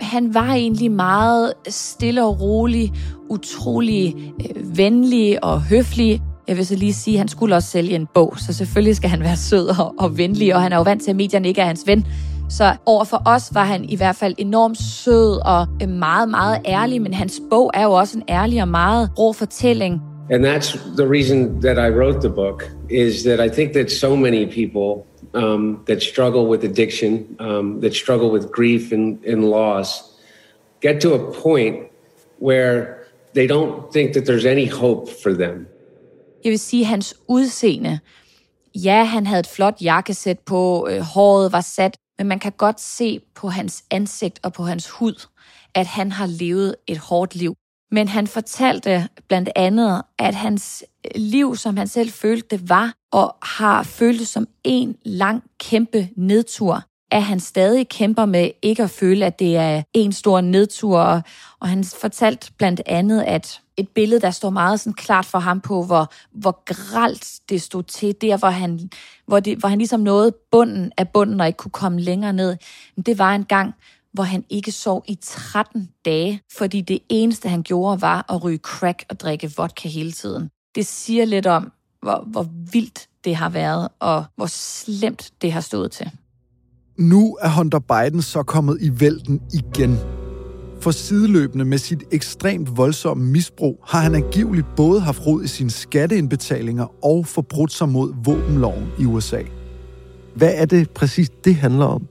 Han 0.00 0.34
var 0.34 0.52
egentlig 0.52 0.90
meget 0.90 1.52
stille 1.68 2.24
og 2.24 2.40
rolig, 2.40 2.92
utrolig 3.28 4.32
øh, 4.40 4.78
venlig 4.78 5.44
og 5.44 5.62
høflig. 5.62 6.22
Jeg 6.48 6.56
vil 6.56 6.66
så 6.66 6.76
lige 6.76 6.92
sige, 6.92 7.14
at 7.14 7.18
han 7.18 7.28
skulle 7.28 7.54
også 7.54 7.68
sælge 7.68 7.94
en 7.94 8.06
bog, 8.14 8.34
så 8.38 8.52
selvfølgelig 8.52 8.96
skal 8.96 9.10
han 9.10 9.20
være 9.20 9.36
sød 9.36 9.80
og, 9.80 9.94
og 9.98 10.18
venlig, 10.18 10.54
og 10.54 10.62
han 10.62 10.72
er 10.72 10.76
jo 10.76 10.82
vant 10.82 11.02
til, 11.02 11.10
at 11.10 11.16
medierne 11.16 11.48
ikke 11.48 11.60
er 11.60 11.66
hans 11.66 11.86
ven. 11.86 12.06
Så 12.48 12.76
over 12.86 13.04
for 13.04 13.22
os 13.26 13.54
var 13.54 13.64
han 13.64 13.84
i 13.84 13.96
hvert 13.96 14.16
fald 14.16 14.34
enormt 14.38 14.78
sød 14.78 15.40
og 15.44 15.66
øh, 15.82 15.88
meget, 15.88 16.28
meget 16.28 16.60
ærlig, 16.66 17.02
men 17.02 17.14
hans 17.14 17.42
bog 17.50 17.70
er 17.74 17.84
jo 17.84 17.92
også 17.92 18.18
en 18.18 18.24
ærlig 18.28 18.62
og 18.62 18.68
meget 18.68 19.10
rå 19.18 19.32
fortælling. 19.32 20.02
And 20.30 20.46
that's 20.46 20.78
the 20.96 21.06
reason 21.06 21.60
that 21.60 21.76
I 21.78 21.90
wrote 21.98 22.20
the 22.20 22.34
book 22.34 22.62
is 22.90 23.22
that 23.22 23.40
I 23.46 23.48
think 23.54 23.72
that 23.72 23.92
so 23.92 24.16
many 24.16 24.44
people 24.46 25.04
um, 25.34 25.78
that 25.88 26.02
struggle 26.02 26.46
with 26.50 26.64
addiction, 26.64 27.36
um, 27.40 27.80
that 27.80 27.94
struggle 27.94 28.30
with 28.30 28.46
grief 28.52 28.92
and, 28.92 29.18
and 29.26 29.44
loss, 29.44 29.88
get 30.80 31.00
to 31.00 31.14
a 31.14 31.32
point 31.42 31.76
where 32.38 32.86
they 33.34 33.46
don't 33.46 33.92
think 33.92 34.12
that 34.12 34.24
there's 34.24 34.46
any 34.46 34.66
hope 34.66 35.10
for 35.22 35.32
them. 35.32 35.66
Jeg 36.44 36.50
vil 36.50 36.58
sige, 36.58 36.84
hans 36.84 37.14
udseende. 37.28 37.98
Ja, 38.74 39.04
han 39.04 39.26
havde 39.26 39.40
et 39.40 39.46
flot 39.46 39.74
jakkesæt 39.82 40.38
på, 40.38 40.88
øh, 40.90 41.00
håret 41.00 41.52
var 41.52 41.60
sat, 41.60 41.96
men 42.18 42.26
man 42.26 42.38
kan 42.38 42.52
godt 42.52 42.80
se 42.80 43.20
på 43.34 43.48
hans 43.48 43.84
ansigt 43.90 44.40
og 44.42 44.52
på 44.52 44.62
hans 44.62 44.90
hud, 44.90 45.26
at 45.74 45.86
han 45.86 46.12
har 46.12 46.26
levet 46.26 46.76
et 46.86 46.98
hårdt 46.98 47.34
liv. 47.34 47.54
Men 47.90 48.08
han 48.08 48.26
fortalte 48.26 49.08
blandt 49.28 49.48
andet, 49.56 50.02
at 50.18 50.34
hans 50.34 50.84
øh, 51.04 51.10
liv, 51.14 51.56
som 51.56 51.76
han 51.76 51.88
selv 51.88 52.10
følte 52.10 52.56
det 52.56 52.68
var, 52.68 52.94
og 53.12 53.36
har 53.42 53.82
følt 53.82 54.18
det 54.20 54.28
som 54.28 54.46
en 54.64 54.96
lang, 55.04 55.42
kæmpe 55.60 56.08
nedtur, 56.16 56.82
at 57.10 57.22
han 57.22 57.40
stadig 57.40 57.88
kæmper 57.88 58.24
med 58.24 58.50
ikke 58.62 58.82
at 58.82 58.90
føle, 58.90 59.26
at 59.26 59.38
det 59.38 59.56
er 59.56 59.82
en 59.94 60.12
stor 60.12 60.40
nedtur. 60.40 61.22
Og 61.60 61.68
han 61.68 61.84
fortalte 61.84 62.52
blandt 62.58 62.80
andet, 62.86 63.22
at 63.22 63.60
et 63.76 63.88
billede, 63.88 64.20
der 64.20 64.30
står 64.30 64.50
meget 64.50 64.80
sådan 64.80 64.92
klart 64.92 65.26
for 65.26 65.38
ham 65.38 65.60
på, 65.60 65.84
hvor, 65.84 66.12
hvor 66.32 66.62
gralt 66.64 67.40
det 67.48 67.62
stod 67.62 67.82
til, 67.82 68.14
der 68.20 68.36
hvor 68.36 68.48
han, 68.48 68.90
hvor, 69.26 69.40
det, 69.40 69.58
hvor 69.58 69.68
han 69.68 69.78
ligesom 69.78 70.00
nåede 70.00 70.32
bunden 70.50 70.92
af 70.96 71.08
bunden 71.08 71.40
og 71.40 71.46
ikke 71.46 71.56
kunne 71.56 71.70
komme 71.70 72.00
længere 72.00 72.32
ned. 72.32 72.56
Men 72.96 73.02
det 73.02 73.18
var 73.18 73.34
en 73.34 73.44
gang, 73.44 73.74
hvor 74.12 74.24
han 74.24 74.44
ikke 74.50 74.72
sov 74.72 75.04
i 75.08 75.18
13 75.22 75.88
dage, 76.04 76.40
fordi 76.58 76.80
det 76.80 76.98
eneste, 77.08 77.48
han 77.48 77.62
gjorde, 77.62 78.00
var 78.00 78.32
at 78.32 78.44
ryge 78.44 78.58
crack 78.58 79.04
og 79.08 79.20
drikke 79.20 79.52
vodka 79.56 79.88
hele 79.88 80.12
tiden. 80.12 80.50
Det 80.74 80.86
siger 80.86 81.24
lidt 81.24 81.46
om, 81.46 81.72
hvor, 82.02 82.24
hvor 82.26 82.46
vildt 82.72 83.08
det 83.24 83.36
har 83.36 83.48
været, 83.48 83.88
og 84.00 84.24
hvor 84.36 84.46
slemt 84.46 85.30
det 85.42 85.52
har 85.52 85.60
stået 85.60 85.92
til. 85.92 86.10
Nu 86.98 87.38
er 87.40 87.48
Hunter 87.48 87.78
Biden 87.78 88.22
så 88.22 88.42
kommet 88.42 88.78
i 88.80 89.00
vælten 89.00 89.40
igen. 89.52 90.15
For 90.80 90.90
sideløbende 90.90 91.64
med 91.64 91.78
sit 91.78 92.02
ekstremt 92.10 92.76
voldsomme 92.76 93.24
misbrug, 93.24 93.84
har 93.86 94.00
han 94.00 94.14
angiveligt 94.14 94.66
både 94.76 95.00
haft 95.00 95.26
rod 95.26 95.44
i 95.44 95.46
sine 95.46 95.70
skatteindbetalinger 95.70 97.04
og 97.04 97.26
forbrudt 97.26 97.72
sig 97.72 97.88
mod 97.88 98.14
våbenloven 98.24 98.86
i 98.98 99.04
USA. 99.04 99.42
Hvad 100.34 100.52
er 100.54 100.66
det 100.66 100.90
præcis, 100.90 101.30
det 101.44 101.54
handler 101.54 101.84
om? 101.84 102.06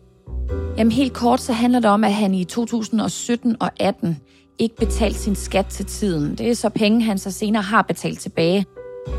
Jamen 0.78 0.92
helt 0.92 1.14
kort, 1.14 1.42
så 1.42 1.54
handler 1.54 1.80
det 1.80 1.90
om, 1.90 2.04
at 2.04 2.14
han 2.14 2.34
i 2.34 2.44
2017 2.44 3.56
og 3.60 3.70
18 3.80 4.18
ikke 4.60 4.76
betalt 4.76 5.16
sin 5.16 5.36
skat 5.36 5.66
til 5.66 5.86
tiden. 5.86 6.36
Det 6.38 6.50
er 6.50 6.56
så 6.56 6.70
penge, 6.70 7.02
han 7.02 7.18
så 7.18 7.32
senere 7.32 7.64
har 7.64 7.82
betalt 7.82 8.20
tilbage. 8.20 8.66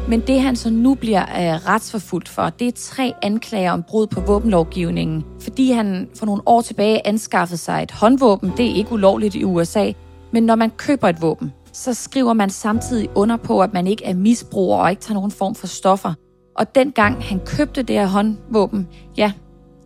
Men 0.09 0.21
det, 0.21 0.40
han 0.40 0.57
så 0.57 0.71
nu 0.71 0.95
bliver 0.95 1.23
øh, 1.23 1.66
retsforfulgt 1.66 2.28
for, 2.28 2.49
det 2.49 2.69
er 2.69 2.73
tre 2.73 3.12
anklager 3.23 3.73
om 3.73 3.83
brud 3.83 4.07
på 4.07 4.21
våbenlovgivningen. 4.21 5.25
Fordi 5.40 5.71
han 5.71 6.09
for 6.19 6.26
nogle 6.26 6.43
år 6.47 6.61
tilbage 6.61 7.07
anskaffede 7.07 7.59
sig 7.59 7.83
et 7.83 7.90
håndvåben, 7.90 8.52
det 8.57 8.71
er 8.71 8.75
ikke 8.75 8.93
ulovligt 8.93 9.35
i 9.35 9.45
USA. 9.45 9.93
Men 10.33 10.43
når 10.43 10.55
man 10.55 10.71
køber 10.71 11.09
et 11.09 11.23
våben, 11.23 11.52
så 11.73 11.95
skriver 11.95 12.33
man 12.33 12.50
samtidig 12.50 13.09
under 13.14 13.37
på, 13.37 13.61
at 13.61 13.73
man 13.73 13.87
ikke 13.87 14.05
er 14.05 14.14
misbruger 14.14 14.78
og 14.78 14.90
ikke 14.90 15.02
tager 15.02 15.14
nogen 15.14 15.31
form 15.31 15.55
for 15.55 15.66
stoffer. 15.66 16.14
Og 16.57 16.75
dengang 16.75 17.25
han 17.25 17.40
købte 17.47 17.83
det 17.83 17.97
her 17.97 18.07
håndvåben, 18.07 18.88
ja, 19.16 19.33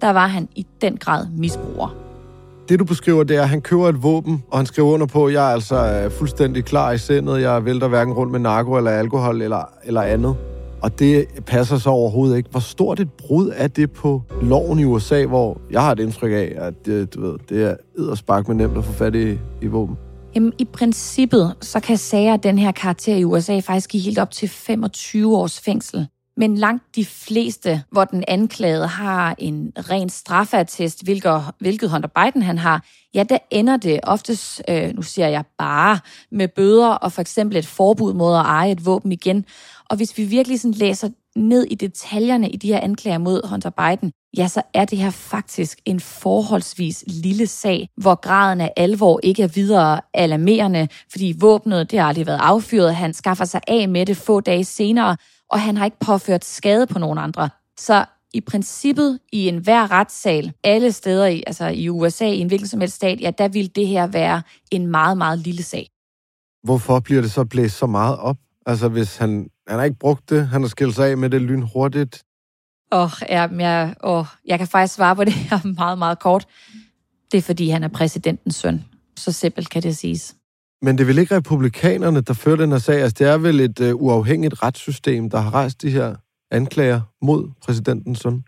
der 0.00 0.11
var 0.11 0.26
han 0.26 0.49
i 0.57 0.66
den 0.80 0.97
grad 0.97 1.26
misbruger. 1.38 2.10
Det 2.71 2.79
du 2.79 2.85
beskriver, 2.85 3.23
det 3.25 3.37
er, 3.37 3.43
at 3.43 3.49
han 3.49 3.61
køber 3.61 3.89
et 3.89 4.03
våben, 4.03 4.43
og 4.50 4.59
han 4.59 4.67
skriver 4.67 4.89
under 4.89 5.07
på, 5.07 5.27
at 5.27 5.33
jeg 5.33 5.49
er 5.49 5.53
altså 5.53 5.77
øh, 5.77 6.11
fuldstændig 6.11 6.65
klar 6.65 6.93
i 6.93 6.99
sindet. 6.99 7.41
Jeg 7.41 7.65
vælter 7.65 7.89
hverken 7.89 8.15
rundt 8.15 8.33
med 8.33 8.41
narko 8.41 8.77
eller 8.77 8.91
alkohol 8.91 9.43
eller, 9.43 9.71
eller 9.85 10.03
andet. 10.03 10.37
Og 10.83 10.99
det 10.99 11.27
passer 11.47 11.79
så 11.79 11.91
overhovedet 11.91 12.37
ikke. 12.37 12.50
Hvor 12.50 12.61
stort 12.61 13.00
et 13.00 13.12
brud 13.12 13.53
er 13.57 13.69
det 13.69 13.91
på 13.91 14.23
loven 14.43 14.79
i 14.79 14.85
USA, 14.85 15.27
hvor 15.27 15.61
jeg 15.71 15.83
har 15.83 15.93
et 15.93 16.00
indtryk 16.00 16.33
af, 16.33 16.53
at 16.57 16.87
det, 16.87 17.15
du 17.15 17.21
ved, 17.21 17.39
det 17.49 17.65
er 17.65 17.77
edderspark 17.99 18.49
med 18.49 18.57
nemt 18.57 18.79
at 18.79 18.85
få 18.85 18.93
fat 18.93 19.15
i, 19.15 19.39
i 19.62 19.67
våben? 19.67 19.97
Jamen, 20.35 20.53
i 20.59 20.65
princippet, 20.65 21.55
så 21.61 21.81
kan 21.81 21.97
sager 21.97 22.33
af 22.33 22.41
den 22.41 22.59
her 22.59 22.73
karakter 22.73 23.17
i 23.17 23.25
USA 23.25 23.59
faktisk 23.59 23.91
give 23.91 24.03
helt 24.03 24.19
op 24.19 24.31
til 24.31 24.49
25 24.49 25.37
års 25.37 25.61
fængsel. 25.61 26.07
Men 26.40 26.54
langt 26.54 26.97
de 26.97 27.04
fleste, 27.04 27.82
hvor 27.92 28.04
den 28.04 28.25
anklagede 28.28 28.87
har 28.87 29.35
en 29.38 29.73
ren 29.76 30.09
straffatest, 30.09 31.04
hvilket, 31.04 31.42
hvilket 31.59 31.90
Hunter 31.90 32.09
Biden 32.09 32.42
han 32.42 32.59
har, 32.59 32.85
ja, 33.14 33.23
der 33.23 33.38
ender 33.50 33.76
det 33.76 34.00
oftest, 34.02 34.62
øh, 34.68 34.94
nu 34.94 35.02
siger 35.02 35.28
jeg 35.28 35.44
bare, 35.59 35.99
med 36.30 36.49
bøder 36.49 36.88
og 36.88 37.12
for 37.12 37.20
eksempel 37.20 37.56
et 37.56 37.66
forbud 37.66 38.14
mod 38.14 38.35
at 38.35 38.40
eje 38.40 38.70
et 38.70 38.87
våben 38.87 39.12
igen. 39.12 39.44
Og 39.90 39.97
hvis 39.97 40.18
vi 40.18 40.25
virkelig 40.25 40.61
sådan 40.61 40.75
læser 40.75 41.09
ned 41.37 41.64
i 41.64 41.75
detaljerne 41.75 42.50
i 42.50 42.56
de 42.56 42.68
her 42.68 42.80
anklager 42.80 43.18
mod 43.18 43.49
Hunter 43.49 43.70
Biden, 43.70 44.12
ja, 44.37 44.49
så 44.49 44.62
er 44.75 44.85
det 44.85 44.99
her 44.99 45.11
faktisk 45.11 45.78
en 45.85 46.00
forholdsvis 46.00 47.04
lille 47.06 47.47
sag, 47.47 47.88
hvor 47.97 48.14
graden 48.14 48.61
af 48.61 48.73
alvor 48.76 49.20
ikke 49.23 49.42
er 49.42 49.49
videre 49.49 50.00
alarmerende, 50.14 50.88
fordi 51.11 51.35
våbnet, 51.40 51.90
det 51.90 51.99
har 51.99 52.06
aldrig 52.06 52.26
været 52.26 52.40
affyret. 52.42 52.94
Han 52.94 53.14
skaffer 53.14 53.44
sig 53.44 53.61
af 53.68 53.88
med 53.88 54.06
det 54.06 54.16
få 54.16 54.40
dage 54.40 54.64
senere, 54.64 55.16
og 55.50 55.61
han 55.61 55.76
har 55.76 55.85
ikke 55.85 56.00
påført 56.00 56.45
skade 56.45 56.87
på 56.87 56.99
nogen 56.99 57.19
andre. 57.19 57.49
Så 57.78 58.04
i 58.35 58.40
princippet 58.40 59.19
i 59.33 59.49
enhver 59.49 59.90
retssal, 59.90 60.52
alle 60.64 60.92
steder 60.92 61.26
i, 61.26 61.42
altså 61.47 61.66
i 61.66 61.88
USA, 61.88 62.26
i 62.26 62.38
en 62.38 62.47
hvilken 62.47 62.69
som 62.69 62.80
helst 62.80 62.97
stat, 62.97 63.21
ja, 63.21 63.30
der 63.38 63.49
vil 63.49 63.76
det 63.76 63.87
her 63.87 64.07
være 64.07 64.42
en 64.71 64.87
meget, 64.87 65.19
meget 65.19 65.38
lille 65.38 65.62
sag. 65.62 65.90
Hvorfor 66.62 67.00
bliver 67.00 67.23
det 67.23 67.30
så 67.30 67.45
blæst 67.45 67.78
så 67.78 67.87
meget 67.87 68.19
op? 68.19 68.37
Altså 68.66 68.88
hvis 68.88 69.16
han, 69.16 69.50
han 69.69 69.78
har 69.78 69.85
ikke 69.85 69.99
brugt 69.99 70.30
det, 70.30 70.49
han 70.49 70.62
har 70.62 70.69
skilt 70.69 70.95
sig 70.95 71.11
af 71.11 71.18
med 71.18 71.31
det 71.31 71.42
lynhurtigt. 71.42 72.25
Åh, 72.92 73.03
oh, 73.03 73.11
ja, 73.29 73.48
jeg, 73.59 73.94
oh, 74.03 74.27
jeg 74.46 74.59
kan 74.59 74.68
faktisk 74.68 74.94
svare 74.94 75.16
på 75.16 75.25
det 75.25 75.33
her 75.33 75.59
meget, 75.79 75.98
meget 75.98 76.18
kort. 76.18 76.46
Det 77.33 77.38
er 77.38 77.42
fordi, 77.42 77.68
han 77.68 77.85
er 77.85 77.88
præsidentens 77.88 78.57
søn. 78.57 78.85
Så 79.16 79.33
simpelt 79.33 79.70
kan 79.70 79.83
det 79.83 79.96
siges. 79.96 80.37
Men 80.83 80.99
det 80.99 81.05
er 81.05 81.07
vel 81.07 81.19
ikke 81.19 81.37
republikanerne, 81.37 82.21
der 82.21 82.35
fører 82.35 82.57
den 82.57 82.71
her 82.73 82.79
sag? 82.79 83.03
Altså, 83.03 83.16
det 83.19 83.27
er 83.27 83.38
vel 83.38 83.61
et 83.61 83.81
øh, 83.81 83.95
uafhængigt 83.95 84.62
retssystem, 84.62 85.31
der 85.31 85.38
har 85.38 85.55
rejst 85.55 85.83
de 85.83 85.90
her 85.90 86.14
anklager 86.51 87.01
mod 87.23 87.51
præsidentens 87.62 88.19
søn? 88.19 88.45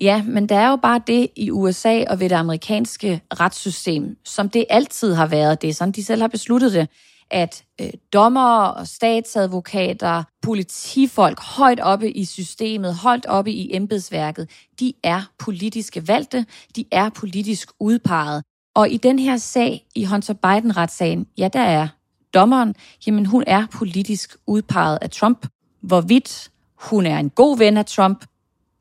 Ja, 0.00 0.22
men 0.22 0.48
der 0.48 0.56
er 0.56 0.70
jo 0.70 0.76
bare 0.76 1.00
det 1.06 1.28
i 1.36 1.50
USA 1.50 2.04
og 2.10 2.20
ved 2.20 2.28
det 2.28 2.36
amerikanske 2.36 3.20
retssystem, 3.40 4.16
som 4.24 4.48
det 4.48 4.64
altid 4.70 5.14
har 5.14 5.26
været. 5.26 5.62
Det 5.62 5.70
er 5.70 5.74
sådan, 5.74 5.92
de 5.92 6.04
selv 6.04 6.20
har 6.20 6.28
besluttet 6.28 6.72
det, 6.72 6.88
at 7.30 7.64
øh, 7.80 7.90
dommere 8.12 8.74
og 8.74 8.86
statsadvokater, 8.86 10.22
politifolk 10.42 11.40
højt 11.40 11.80
oppe 11.80 12.10
i 12.10 12.24
systemet, 12.24 12.94
højt 12.94 13.26
oppe 13.26 13.52
i 13.52 13.76
embedsværket, 13.76 14.50
de 14.80 14.92
er 15.02 15.22
politiske 15.38 16.08
valgte, 16.08 16.46
de 16.76 16.84
er 16.92 17.10
politisk 17.10 17.68
udpeget. 17.80 18.42
Og 18.74 18.90
i 18.90 18.96
den 18.96 19.18
her 19.18 19.36
sag, 19.36 19.86
i 19.94 20.04
Hunter 20.04 20.34
Biden-retssagen, 20.34 21.26
ja, 21.38 21.48
der 21.52 21.60
er 21.60 21.88
dommeren, 22.34 22.74
jamen 23.06 23.26
hun 23.26 23.44
er 23.46 23.66
politisk 23.72 24.36
udpeget 24.46 24.98
af 25.02 25.10
Trump. 25.10 25.46
Hvorvidt 25.82 26.50
hun 26.76 27.06
er 27.06 27.18
en 27.18 27.30
god 27.30 27.58
ven 27.58 27.76
af 27.76 27.86
Trump, 27.86 28.24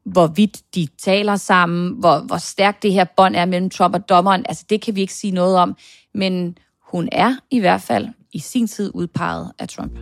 hvorvidt 0.05 0.75
de 0.75 0.87
taler 0.97 1.35
sammen, 1.35 1.99
hvor, 1.99 2.19
hvor 2.19 2.37
stærkt 2.37 2.83
det 2.83 2.93
her 2.93 3.05
bånd 3.17 3.35
er 3.35 3.45
mellem 3.45 3.69
Trump 3.69 3.95
og 3.95 4.09
dommeren, 4.09 4.45
altså 4.49 4.65
det 4.69 4.81
kan 4.81 4.95
vi 4.95 5.01
ikke 5.01 5.13
sige 5.13 5.31
noget 5.31 5.57
om. 5.57 5.75
Men 6.13 6.57
hun 6.91 7.09
er 7.11 7.35
i 7.51 7.59
hvert 7.59 7.81
fald 7.81 8.07
i 8.33 8.39
sin 8.39 8.67
tid 8.67 8.91
udpeget 8.93 9.51
af 9.59 9.67
Trump. 9.67 9.93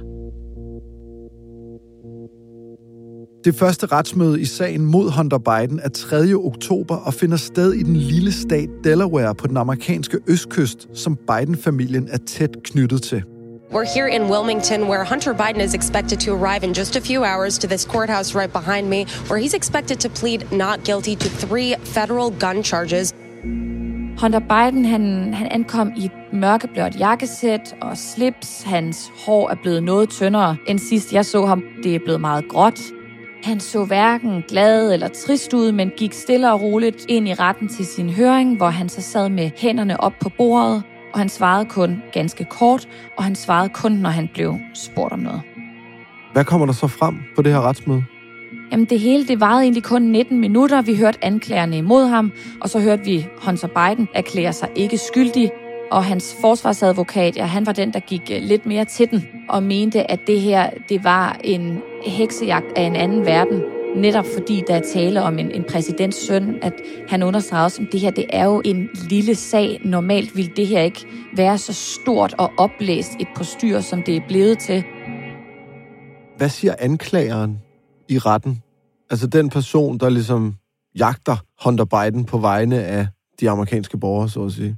Det 3.48 3.56
første 3.56 3.86
retsmøde 3.86 4.42
i 4.42 4.46
sagen 4.46 4.86
mod 4.86 5.12
Hunter 5.12 5.38
Biden 5.38 5.80
er 5.84 5.90
3. 5.90 6.34
oktober 6.34 6.96
og 6.96 7.14
finder 7.14 7.38
sted 7.38 7.74
i 7.74 7.84
den 7.84 7.96
lille 7.96 8.32
stat 8.32 8.70
Delaware 8.84 9.36
på 9.36 9.48
den 9.48 9.58
amerikanske 9.58 10.18
østkyst, 10.28 10.88
som 10.94 11.16
Biden-familien 11.16 12.08
er 12.12 12.18
tæt 12.18 12.50
knyttet 12.64 13.02
til. 13.04 13.24
We're 13.72 13.94
here 13.96 14.10
in 14.16 14.22
Wilmington, 14.32 14.82
where 14.82 15.06
Hunter 15.10 15.34
Biden 15.34 15.62
is 15.62 15.74
expected 15.74 16.18
to 16.18 16.32
arrive 16.34 16.64
in 16.64 16.74
just 16.74 16.96
a 16.96 17.00
few 17.00 17.24
hours 17.24 17.60
to 17.60 17.68
this 17.68 17.82
courthouse 17.82 18.40
right 18.40 18.54
behind 18.54 18.88
me, 18.90 19.06
where 19.30 19.40
he's 19.44 19.56
expected 19.56 19.98
to 19.98 20.10
plead 20.10 20.40
not 20.52 20.78
guilty 20.86 21.16
to 21.24 21.30
three 21.48 21.76
federal 21.84 22.30
gun 22.44 22.64
charges. 22.64 23.14
Hunter 24.22 24.40
Biden 24.40 24.86
han, 24.86 25.34
han 25.34 25.48
ankom 25.52 25.92
i 25.98 26.06
et 26.06 26.12
mørkeblåt 26.34 27.00
jakkesæt 27.00 27.76
og 27.82 27.98
slips. 27.98 28.64
Hans 28.64 29.12
hår 29.26 29.50
er 29.50 29.56
blevet 29.62 29.84
noget 29.84 30.10
tyndere 30.10 30.58
end 30.68 30.80
sidst 30.80 31.14
jeg 31.14 31.26
så 31.26 31.46
ham. 31.46 31.64
Det 31.84 31.96
er 31.96 32.00
blevet 32.00 32.22
meget 32.22 32.46
gråt. 32.50 32.80
Han 33.44 33.60
så 33.60 33.86
hverken 33.86 34.44
glad 34.48 34.94
eller 34.94 35.08
trist 35.08 35.54
ud, 35.54 35.72
men 35.72 35.92
gik 35.98 36.14
stille 36.14 36.52
og 36.52 36.62
roligt 36.62 37.06
ind 37.10 37.28
i 37.28 37.34
retten 37.34 37.68
til 37.68 37.86
sin 37.86 38.10
høring, 38.10 38.58
hvor 38.58 38.70
han 38.70 38.90
så 38.90 39.02
sad 39.02 39.30
med 39.30 39.52
hænderne 39.58 40.00
op 40.00 40.14
på 40.20 40.30
bordet, 40.30 40.84
og 41.14 41.20
han 41.20 41.30
svarede 41.30 41.66
kun 41.66 42.04
ganske 42.14 42.46
kort, 42.46 42.88
og 43.18 43.24
han 43.24 43.36
svarede 43.36 43.70
kun, 43.70 43.92
når 43.92 44.10
han 44.10 44.30
blev 44.34 44.56
spurgt 44.74 45.14
om 45.14 45.20
noget. 45.20 45.42
Hvad 46.34 46.46
kommer 46.46 46.66
der 46.66 46.74
så 46.74 46.88
frem 46.88 47.16
på 47.36 47.42
det 47.42 47.52
her 47.52 47.62
retsmøde? 47.62 48.04
Jamen 48.72 48.86
det 48.86 49.00
hele, 49.00 49.28
det 49.28 49.40
varede 49.40 49.62
egentlig 49.62 49.84
kun 49.84 50.02
19 50.02 50.40
minutter. 50.40 50.82
Vi 50.82 50.96
hørte 50.96 51.26
anklagerne 51.26 51.78
imod 51.78 52.06
ham, 52.06 52.32
og 52.62 52.70
så 52.70 52.80
hørte 52.80 53.04
vi 53.04 53.28
Hunter 53.46 53.68
Biden 53.68 54.08
erklære 54.14 54.54
sig 54.54 54.70
ikke 54.76 54.98
skyldig, 54.98 55.52
og 55.92 56.06
hans 56.06 56.36
forsvarsadvokat, 56.42 57.38
ja, 57.38 57.46
han 57.46 57.66
var 57.66 57.72
den, 57.72 57.94
der 57.94 58.00
gik 58.00 58.32
øh, 58.32 58.42
lidt 58.42 58.66
mere 58.66 58.86
til 58.86 59.12
den 59.12 59.28
og 59.50 59.64
mente, 59.64 60.12
at 60.12 60.20
det 60.28 60.42
her, 60.42 60.70
det 60.90 61.04
var 61.04 61.38
en 61.44 61.82
heksejagt 62.06 62.66
af 62.76 62.82
en 62.82 62.96
anden 62.96 63.26
verden. 63.26 63.62
Netop 63.96 64.26
fordi 64.34 64.64
der 64.68 64.76
er 64.76 64.82
tale 64.94 65.24
om 65.24 65.40
en, 65.40 65.52
en 65.52 65.64
præsidents 65.70 66.28
søn, 66.28 66.60
at 66.62 66.74
han 67.08 67.24
understreger 67.24 67.64
også, 67.64 67.82
at 67.82 67.88
det 67.92 68.00
her 68.00 68.12
det 68.12 68.26
er 68.30 68.46
jo 68.46 68.62
en 68.66 68.90
lille 69.10 69.36
sag. 69.36 69.82
Normalt 69.86 70.36
ville 70.36 70.52
det 70.56 70.68
her 70.68 70.82
ikke 70.82 71.06
være 71.36 71.58
så 71.58 71.74
stort 71.74 72.34
og 72.38 72.52
oplæst 72.58 73.12
et 73.20 73.28
postyr, 73.36 73.80
som 73.80 74.04
det 74.04 74.16
er 74.16 74.22
blevet 74.28 74.60
til. 74.60 74.84
Hvad 76.38 76.50
siger 76.50 76.76
anklageren 76.80 77.60
i 78.10 78.18
retten? 78.18 78.62
Altså 79.10 79.28
den 79.28 79.50
person, 79.50 79.98
der 79.98 80.10
ligesom 80.10 80.56
jagter 80.98 81.36
Hunter 81.64 81.86
Biden 81.86 82.26
på 82.26 82.38
vegne 82.38 82.84
af 82.84 83.08
de 83.40 83.50
amerikanske 83.50 83.98
borgere, 83.98 84.30
så 84.30 84.44
at 84.44 84.52
sige. 84.52 84.78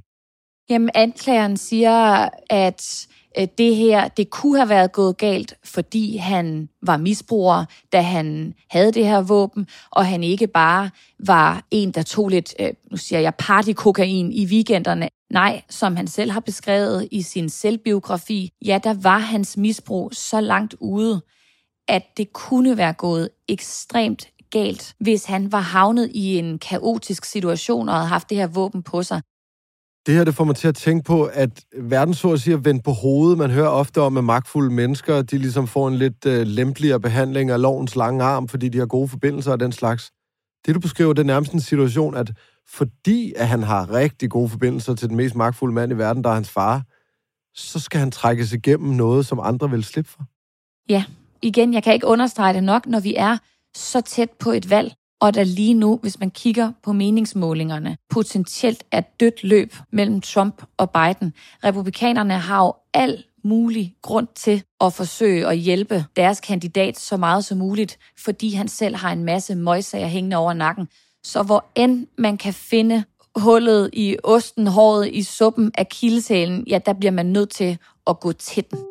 Jamen, 0.70 0.90
anklageren 0.94 1.56
siger, 1.56 2.28
at 2.50 3.06
Øh, 3.38 3.48
det 3.58 3.76
her, 3.76 4.08
det 4.08 4.30
kunne 4.30 4.58
have 4.58 4.68
været 4.68 4.92
gået 4.92 5.16
galt, 5.16 5.54
fordi 5.64 6.16
han 6.16 6.68
var 6.82 6.96
misbruger, 6.96 7.64
da 7.92 8.00
han 8.00 8.54
havde 8.70 8.92
det 8.92 9.06
her 9.06 9.20
våben, 9.20 9.66
og 9.90 10.06
han 10.06 10.22
ikke 10.22 10.46
bare 10.46 10.90
var 11.18 11.66
en, 11.70 11.90
der 11.90 12.02
tog 12.02 12.28
lidt, 12.28 12.54
øh, 12.60 12.70
nu 12.90 12.96
siger 12.96 13.20
jeg, 13.20 13.34
partykokain 13.34 14.32
i 14.32 14.46
weekenderne. 14.46 15.08
Nej, 15.30 15.62
som 15.68 15.96
han 15.96 16.06
selv 16.06 16.30
har 16.30 16.40
beskrevet 16.40 17.08
i 17.10 17.22
sin 17.22 17.48
selvbiografi, 17.48 18.52
ja, 18.64 18.78
der 18.84 18.94
var 18.94 19.18
hans 19.18 19.56
misbrug 19.56 20.10
så 20.14 20.40
langt 20.40 20.74
ude, 20.80 21.20
at 21.88 22.02
det 22.16 22.32
kunne 22.32 22.76
være 22.76 22.92
gået 22.92 23.28
ekstremt 23.48 24.28
galt, 24.50 24.94
hvis 25.00 25.24
han 25.24 25.52
var 25.52 25.60
havnet 25.60 26.10
i 26.14 26.38
en 26.38 26.58
kaotisk 26.58 27.24
situation 27.24 27.88
og 27.88 27.94
havde 27.94 28.08
haft 28.08 28.30
det 28.30 28.38
her 28.38 28.46
våben 28.46 28.82
på 28.82 29.02
sig. 29.02 29.22
Det 30.06 30.14
her 30.14 30.24
det 30.24 30.34
får 30.34 30.44
mig 30.44 30.56
til 30.56 30.68
at 30.68 30.74
tænke 30.74 31.04
på, 31.04 31.24
at 31.24 31.64
verden 31.76 32.14
så 32.14 32.32
at 32.32 32.40
sige 32.40 32.54
er 32.54 32.58
vendt 32.58 32.84
på 32.84 32.92
hovedet. 32.92 33.38
Man 33.38 33.50
hører 33.50 33.68
ofte 33.68 34.00
om, 34.00 34.16
at 34.16 34.24
magtfulde 34.24 34.74
mennesker 34.74 35.22
de 35.22 35.38
ligesom 35.38 35.66
får 35.66 35.88
en 35.88 35.96
lidt 35.96 36.26
øh, 36.26 36.46
lempeligere 36.46 37.00
behandling 37.00 37.50
af 37.50 37.60
lovens 37.60 37.96
lange 37.96 38.24
arm, 38.24 38.48
fordi 38.48 38.68
de 38.68 38.78
har 38.78 38.86
gode 38.86 39.08
forbindelser 39.08 39.52
og 39.52 39.60
den 39.60 39.72
slags. 39.72 40.10
Det, 40.66 40.74
du 40.74 40.80
beskriver, 40.80 41.12
det 41.12 41.22
er 41.22 41.26
nærmest 41.26 41.52
en 41.52 41.60
situation, 41.60 42.16
at 42.16 42.32
fordi 42.68 43.32
at 43.36 43.48
han 43.48 43.62
har 43.62 43.92
rigtig 43.92 44.30
gode 44.30 44.48
forbindelser 44.48 44.94
til 44.94 45.08
den 45.08 45.16
mest 45.16 45.34
magtfulde 45.34 45.74
mand 45.74 45.92
i 45.92 45.94
verden, 45.94 46.24
der 46.24 46.30
er 46.30 46.34
hans 46.34 46.50
far, 46.50 46.82
så 47.54 47.80
skal 47.80 48.00
han 48.00 48.10
trækkes 48.10 48.52
igennem 48.52 48.92
noget, 48.92 49.26
som 49.26 49.40
andre 49.40 49.70
vil 49.70 49.84
slippe 49.84 50.10
for. 50.10 50.24
Ja, 50.88 51.04
igen, 51.42 51.74
jeg 51.74 51.82
kan 51.82 51.94
ikke 51.94 52.06
understrege 52.06 52.54
det 52.54 52.64
nok, 52.64 52.86
når 52.86 53.00
vi 53.00 53.14
er 53.14 53.38
så 53.74 54.00
tæt 54.00 54.30
på 54.30 54.50
et 54.50 54.70
valg, 54.70 54.94
og 55.20 55.34
der 55.34 55.44
lige 55.44 55.74
nu, 55.74 55.98
hvis 56.02 56.20
man 56.20 56.30
kigger 56.30 56.72
på 56.82 56.92
meningsmålingerne, 56.92 57.96
potentielt 58.10 58.84
er 58.90 59.00
dødt 59.00 59.44
løb 59.44 59.74
mellem 59.92 60.20
Trump 60.20 60.62
og 60.76 60.90
Biden. 60.90 61.32
Republikanerne 61.64 62.34
har 62.34 62.64
jo 62.64 62.74
al 62.94 63.24
mulig 63.44 63.94
grund 64.02 64.26
til 64.34 64.62
at 64.80 64.92
forsøge 64.92 65.46
at 65.46 65.58
hjælpe 65.58 66.04
deres 66.16 66.40
kandidat 66.40 66.98
så 66.98 67.16
meget 67.16 67.44
som 67.44 67.58
muligt, 67.58 67.98
fordi 68.18 68.54
han 68.54 68.68
selv 68.68 68.96
har 68.96 69.12
en 69.12 69.24
masse 69.24 69.54
møgsager 69.54 70.06
hængende 70.06 70.36
over 70.36 70.52
nakken. 70.52 70.88
Så 71.24 71.42
hvor 71.42 71.64
end 71.74 72.06
man 72.18 72.36
kan 72.36 72.54
finde 72.54 73.04
hullet 73.36 73.90
i 73.92 74.16
osten, 74.24 74.66
håret 74.66 75.08
i 75.12 75.22
suppen 75.22 75.72
af 75.74 75.88
kildesalen, 75.88 76.64
ja, 76.66 76.78
der 76.86 76.92
bliver 76.92 77.12
man 77.12 77.26
nødt 77.26 77.50
til 77.50 77.78
at 78.06 78.20
gå 78.20 78.32
til 78.32 78.64
den. 78.70 78.89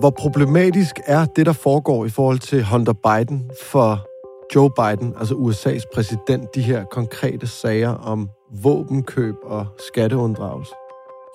Hvor 0.00 0.10
problematisk 0.10 1.00
er 1.06 1.24
det, 1.24 1.46
der 1.46 1.52
foregår 1.52 2.04
i 2.04 2.08
forhold 2.08 2.38
til 2.38 2.64
Hunter 2.64 2.92
Biden 2.92 3.50
for 3.62 4.06
Joe 4.54 4.70
Biden, 4.70 5.14
altså 5.18 5.34
USA's 5.34 5.94
præsident, 5.94 6.54
de 6.54 6.62
her 6.62 6.84
konkrete 6.84 7.46
sager 7.46 7.88
om 7.88 8.28
våbenkøb 8.62 9.34
og 9.42 9.66
skatteunddragelse? 9.88 10.72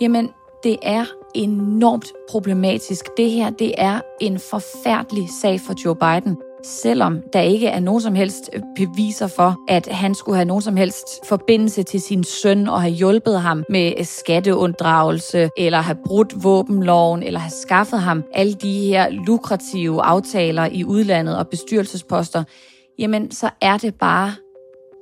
Jamen, 0.02 0.30
det 0.64 0.78
er 0.82 1.06
enormt 1.36 2.14
problematisk. 2.30 3.06
Det 3.18 3.32
her, 3.32 3.50
det 3.50 3.74
er 3.78 4.02
en 4.22 4.40
forfærdelig 4.40 5.30
sag 5.42 5.60
for 5.60 5.74
Joe 5.86 5.96
Biden 5.96 6.38
selvom 6.66 7.22
der 7.34 7.42
ikke 7.42 7.68
er 7.68 7.80
nogen 7.80 8.02
som 8.02 8.16
helst 8.16 8.50
beviser 8.76 9.28
for, 9.28 9.56
at 9.68 9.88
han 9.88 10.16
skulle 10.16 10.36
have 10.36 10.46
nogen 10.46 10.62
som 10.62 10.78
helst 10.78 11.08
forbindelse 11.28 11.84
til 11.84 12.02
sin 12.02 12.24
søn 12.24 12.68
og 12.68 12.82
have 12.82 12.94
hjulpet 12.94 13.42
ham 13.42 13.64
med 13.70 14.04
skatteunddragelse, 14.04 15.50
eller 15.58 15.82
have 15.82 15.98
brudt 16.06 16.44
våbenloven, 16.44 17.24
eller 17.24 17.40
have 17.40 17.52
skaffet 17.52 18.02
ham 18.02 18.24
alle 18.34 18.54
de 18.54 18.80
her 18.80 19.10
lukrative 19.10 20.02
aftaler 20.02 20.66
i 20.72 20.84
udlandet 20.84 21.38
og 21.38 21.48
bestyrelsesposter, 21.48 22.44
jamen 23.00 23.32
så 23.32 23.50
er 23.62 23.78
det 23.78 23.96
bare 23.96 24.34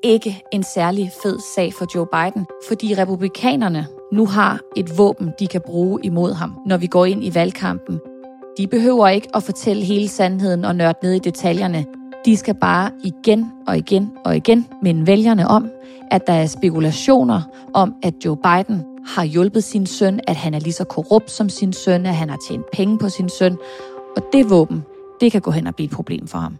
ikke 0.04 0.42
en 0.52 0.64
særlig 0.64 1.12
fed 1.24 1.40
sag 1.56 1.74
for 1.74 1.88
Joe 1.96 2.08
Biden, 2.14 2.46
fordi 2.68 2.96
republikanerne 2.98 3.88
nu 4.14 4.26
har 4.26 4.60
et 4.78 4.98
våben, 4.98 5.32
de 5.40 5.48
kan 5.48 5.62
bruge 5.66 6.00
imod 6.04 6.34
ham, 6.34 6.54
når 6.66 6.78
vi 6.78 6.88
går 6.88 7.06
ind 7.06 7.24
i 7.24 7.36
valgkampen. 7.36 8.00
De 8.58 8.68
behøver 8.68 9.08
ikke 9.08 9.28
at 9.36 9.44
fortælle 9.44 9.84
hele 9.84 10.08
sandheden 10.08 10.66
og 10.66 10.76
nørde 10.76 10.98
ned 11.04 11.14
i 11.14 11.20
detaljerne. 11.20 11.86
De 12.26 12.38
skal 12.38 12.56
bare 12.56 12.92
igen 13.04 13.52
og 13.68 13.78
igen 13.78 14.12
og 14.26 14.36
igen 14.36 14.68
minde 14.82 15.08
vælgerne 15.08 15.48
om, 15.48 15.70
at 16.12 16.28
der 16.28 16.34
er 16.34 16.46
spekulationer 16.46 17.42
om, 17.74 17.96
at 18.04 18.14
Joe 18.26 18.38
Biden 18.38 18.84
har 19.06 19.24
hjulpet 19.24 19.64
sin 19.64 19.86
søn, 19.86 20.20
at 20.28 20.36
han 20.36 20.54
er 20.54 20.60
lige 20.60 20.74
så 20.74 20.84
korrupt 20.84 21.32
som 21.32 21.50
sin 21.50 21.74
søn, 21.74 22.06
at 22.06 22.16
han 22.16 22.30
har 22.30 22.38
tjent 22.50 22.66
penge 22.74 22.98
på 22.98 23.10
sin 23.10 23.30
søn. 23.30 23.58
Og 24.18 24.24
det 24.34 24.50
våben, 24.50 24.84
det 25.22 25.32
kan 25.32 25.42
gå 25.42 25.52
hen 25.52 25.68
og 25.68 25.76
blive 25.76 25.86
et 25.86 25.92
problem 25.92 26.28
for 26.28 26.38
ham. 26.38 26.58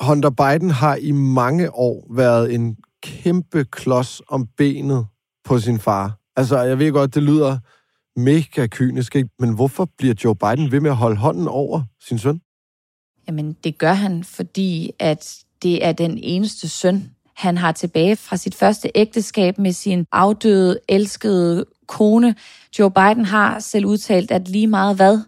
Hunter 0.00 0.30
Biden 0.30 0.70
har 0.70 0.96
i 0.96 1.10
mange 1.12 1.74
år 1.74 2.06
været 2.14 2.54
en 2.54 2.76
kæmpe 3.02 3.64
klods 3.64 4.22
om 4.28 4.46
benet 4.56 5.06
på 5.44 5.58
sin 5.58 5.78
far. 5.78 6.18
Altså, 6.36 6.58
jeg 6.58 6.78
ved 6.78 6.92
godt, 6.92 7.14
det 7.14 7.22
lyder 7.22 7.58
mega 8.18 8.66
kynisk, 8.66 9.16
ikke? 9.16 9.28
men 9.38 9.54
hvorfor 9.54 9.88
bliver 9.98 10.14
Joe 10.24 10.36
Biden 10.36 10.72
ved 10.72 10.80
med 10.80 10.90
at 10.90 10.96
holde 10.96 11.16
hånden 11.16 11.48
over 11.48 11.82
sin 12.08 12.18
søn? 12.18 12.40
Jamen, 13.26 13.56
det 13.64 13.78
gør 13.78 13.92
han, 13.92 14.24
fordi 14.24 14.90
at 14.98 15.36
det 15.62 15.84
er 15.84 15.92
den 15.92 16.18
eneste 16.22 16.68
søn, 16.68 17.10
han 17.36 17.58
har 17.58 17.72
tilbage 17.72 18.16
fra 18.16 18.36
sit 18.36 18.54
første 18.54 18.90
ægteskab 18.94 19.58
med 19.58 19.72
sin 19.72 20.06
afdøde, 20.12 20.80
elskede 20.88 21.64
kone. 21.86 22.34
Joe 22.78 22.90
Biden 22.90 23.24
har 23.24 23.58
selv 23.58 23.86
udtalt, 23.86 24.30
at 24.30 24.48
lige 24.48 24.66
meget 24.66 24.96
hvad, 24.96 25.20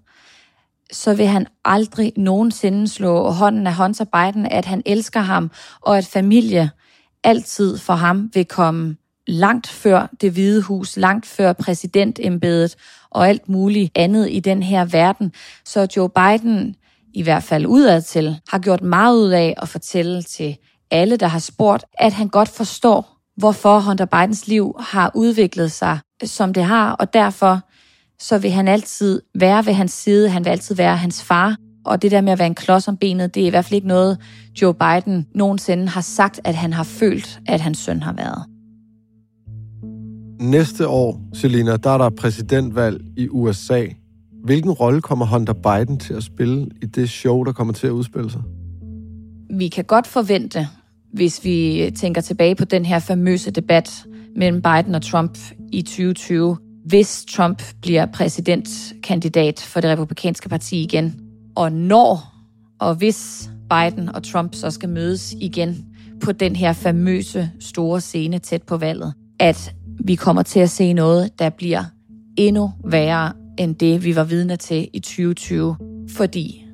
så 0.93 1.15
vil 1.15 1.27
han 1.27 1.47
aldrig 1.65 2.13
nogensinde 2.17 2.89
slå 2.89 3.31
hånden 3.31 3.67
af 3.67 3.75
Hunter 3.75 4.05
Biden, 4.05 4.47
at 4.47 4.65
han 4.65 4.83
elsker 4.87 5.21
ham, 5.21 5.51
og 5.81 5.99
at 5.99 6.07
familie 6.07 6.71
altid 7.25 7.79
for 7.79 7.95
ham 7.95 8.31
vil 8.35 8.45
komme 8.45 8.97
langt 9.27 9.67
før 9.67 10.07
det 10.21 10.33
hvide 10.33 10.63
hus, 10.63 10.97
langt 10.97 11.27
før 11.27 11.53
præsidentembedet 11.53 12.77
og 13.11 13.29
alt 13.29 13.49
muligt 13.49 13.93
andet 13.95 14.29
i 14.31 14.41
den 14.41 14.63
her 14.63 14.85
verden. 14.85 15.33
Så 15.65 15.87
Joe 15.97 16.09
Biden, 16.09 16.75
i 17.15 17.23
hvert 17.23 17.43
fald 17.43 17.67
udadtil, 17.67 18.41
har 18.49 18.59
gjort 18.59 18.83
meget 18.83 19.17
ud 19.17 19.31
af 19.31 19.55
at 19.63 19.69
fortælle 19.69 20.23
til 20.23 20.57
alle, 20.91 21.17
der 21.17 21.27
har 21.27 21.39
spurgt, 21.39 21.85
at 21.99 22.13
han 22.13 22.29
godt 22.29 22.49
forstår, 22.49 23.17
hvorfor 23.37 23.81
Hunter 23.81 24.05
Bidens 24.05 24.49
liv 24.49 24.75
har 24.81 25.11
udviklet 25.15 25.73
sig, 25.73 25.99
som 26.25 26.53
det 26.53 26.65
har, 26.65 26.93
og 26.93 27.13
derfor 27.13 27.61
så 28.19 28.39
vil 28.39 28.51
han 28.51 28.69
altid 28.69 29.23
være 29.35 29.67
ved 29.67 29.73
hans 29.73 29.93
side, 29.93 30.29
han 30.29 30.45
vil 30.45 30.51
altid 30.51 30.75
være 30.75 30.97
hans 30.97 31.23
far, 31.23 31.57
og 31.85 32.03
det 32.03 32.11
der 32.11 32.21
med 32.21 32.33
at 32.33 32.39
være 32.39 32.47
en 32.47 32.55
klods 32.55 32.89
om 32.89 32.97
benet, 32.97 33.35
det 33.35 33.43
er 33.43 33.47
i 33.47 33.51
hvert 33.51 33.65
fald 33.65 33.75
ikke 33.75 33.89
noget, 33.89 34.19
Joe 34.63 34.75
Biden 34.75 35.27
nogensinde 35.35 35.89
har 35.89 36.01
sagt, 36.01 36.41
at 36.45 36.55
han 36.55 36.73
har 36.73 36.85
følt, 36.85 37.41
at 37.47 37.61
hans 37.61 37.79
søn 37.79 38.03
har 38.03 38.13
været. 38.13 38.45
Næste 40.41 40.89
år, 40.89 41.21
Selina, 41.33 41.77
der 41.77 41.91
er 41.91 41.99
der 41.99 42.11
præsidentvalg 42.11 43.01
i 43.17 43.29
USA. 43.29 43.87
Hvilken 44.45 44.71
rolle 44.71 45.01
kommer 45.01 45.27
Hunter 45.27 45.53
Biden 45.53 45.99
til 45.99 46.15
at 46.15 46.23
spille 46.23 46.67
i 46.83 46.87
det 46.87 47.11
show, 47.11 47.45
der 47.45 47.53
kommer 47.53 47.73
til 47.73 47.87
at 47.87 47.91
udspille 47.91 48.31
sig? 48.31 48.41
Vi 49.51 49.69
kan 49.69 49.85
godt 49.85 50.07
forvente, 50.07 50.69
hvis 51.13 51.45
vi 51.45 51.91
tænker 51.97 52.21
tilbage 52.21 52.55
på 52.55 52.65
den 52.65 52.85
her 52.85 52.99
famøse 52.99 53.51
debat 53.51 54.05
mellem 54.37 54.63
Biden 54.63 54.95
og 54.95 55.03
Trump 55.03 55.39
i 55.73 55.83
2020, 55.83 56.57
hvis 56.85 57.25
Trump 57.29 57.63
bliver 57.83 58.07
præsidentkandidat 58.07 59.61
for 59.61 59.81
det 59.81 59.91
republikanske 59.91 60.49
parti 60.49 60.83
igen, 60.83 61.15
og 61.57 61.73
når 61.73 62.35
og 62.81 62.95
hvis 62.95 63.51
Biden 63.71 64.09
og 64.09 64.23
Trump 64.23 64.55
så 64.55 64.71
skal 64.71 64.89
mødes 64.89 65.35
igen 65.41 65.85
på 66.21 66.33
den 66.33 66.57
her 66.57 66.73
famøse 66.73 67.51
store 67.61 68.01
scene 68.01 68.39
tæt 68.39 68.63
på 68.63 68.77
valget, 68.77 69.15
at 69.41 69.75
vi 70.05 70.15
kommer 70.15 70.43
til 70.43 70.61
at 70.61 70.71
se 70.71 70.93
noget, 70.93 71.39
der 71.39 71.51
bliver 71.51 71.85
endnu 72.37 72.73
værre 72.85 73.33
end 73.59 73.77
det, 73.77 74.05
vi 74.05 74.17
var 74.17 74.25
vidne 74.25 74.57
til 74.57 74.89
i 74.93 75.01
2020. 75.01 75.77
Fordi 76.17 76.65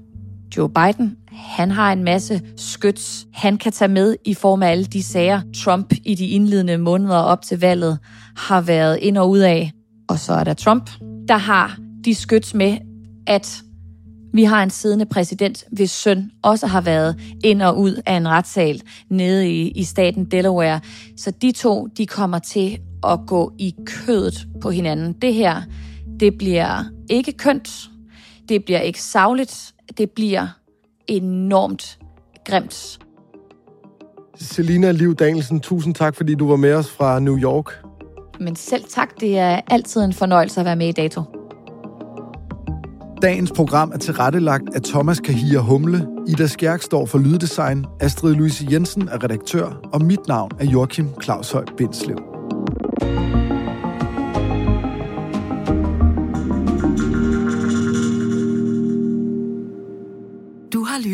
Joe 0.56 0.68
Biden, 0.68 1.16
han 1.32 1.70
har 1.70 1.92
en 1.92 2.04
masse 2.04 2.42
skyts, 2.56 3.26
han 3.32 3.58
kan 3.58 3.72
tage 3.72 3.88
med 3.88 4.16
i 4.24 4.34
form 4.34 4.62
af 4.62 4.70
alle 4.70 4.84
de 4.84 5.02
sager, 5.02 5.40
Trump 5.64 5.94
i 6.04 6.14
de 6.14 6.26
indledende 6.26 6.78
måneder 6.78 7.16
op 7.16 7.42
til 7.42 7.60
valget 7.60 7.98
har 8.36 8.60
været 8.60 8.98
ind 9.02 9.18
og 9.18 9.30
ud 9.30 9.38
af. 9.38 9.72
Og 10.08 10.18
så 10.18 10.32
er 10.32 10.44
der 10.44 10.54
Trump, 10.54 10.90
der 11.28 11.36
har 11.36 11.78
de 12.04 12.14
skyts 12.14 12.54
med, 12.54 12.78
at 13.26 13.62
vi 14.32 14.44
har 14.44 14.62
en 14.62 14.70
siddende 14.70 15.06
præsident, 15.06 15.64
hvis 15.72 15.90
søn 15.90 16.30
også 16.42 16.66
har 16.66 16.80
været 16.80 17.20
ind 17.44 17.62
og 17.62 17.78
ud 17.78 18.02
af 18.06 18.16
en 18.16 18.28
retssal 18.28 18.82
nede 19.10 19.50
i, 19.50 19.68
i 19.68 19.84
staten 19.84 20.24
Delaware. 20.24 20.80
Så 21.16 21.30
de 21.30 21.52
to, 21.52 21.86
de 21.86 22.06
kommer 22.06 22.38
til 22.38 22.78
at 23.04 23.20
gå 23.26 23.52
i 23.58 23.74
kødet 23.86 24.46
på 24.62 24.70
hinanden. 24.70 25.12
Det 25.12 25.34
her, 25.34 25.62
det 26.20 26.38
bliver 26.38 26.84
ikke 27.10 27.32
kønt, 27.32 27.90
det 28.48 28.64
bliver 28.64 28.80
ikke 28.80 29.02
savligt, 29.02 29.74
det 29.98 30.10
bliver 30.10 30.46
enormt 31.06 31.98
grimt. 32.44 32.98
Selina 34.36 34.90
Liv 34.90 35.14
Danielsen, 35.14 35.60
tusind 35.60 35.94
tak, 35.94 36.16
fordi 36.16 36.34
du 36.34 36.48
var 36.48 36.56
med 36.56 36.72
os 36.72 36.90
fra 36.90 37.18
New 37.20 37.38
York. 37.38 37.84
Men 38.40 38.56
selv 38.56 38.84
tak, 38.88 39.20
det 39.20 39.38
er 39.38 39.60
altid 39.70 40.04
en 40.04 40.12
fornøjelse 40.12 40.60
at 40.60 40.66
være 40.66 40.76
med 40.76 40.88
i 40.88 40.92
Dato. 40.92 41.22
Dagens 43.22 43.52
program 43.52 43.90
er 43.94 43.98
tilrettelagt 43.98 44.74
af 44.74 44.82
Thomas 44.82 45.20
Kahir 45.20 45.58
Humle, 45.58 46.06
Ida 46.28 46.46
Skjærk 46.46 46.82
står 46.82 47.06
for 47.06 47.18
lyddesign, 47.18 47.86
Astrid 48.00 48.34
Louise 48.34 48.66
Jensen 48.70 49.08
er 49.08 49.24
redaktør, 49.24 49.80
og 49.92 50.02
mit 50.02 50.28
navn 50.28 50.50
er 50.60 50.64
Joachim 50.64 51.08
Claus 51.22 51.52
Høj 51.52 51.64
Bindslev. 51.76 52.35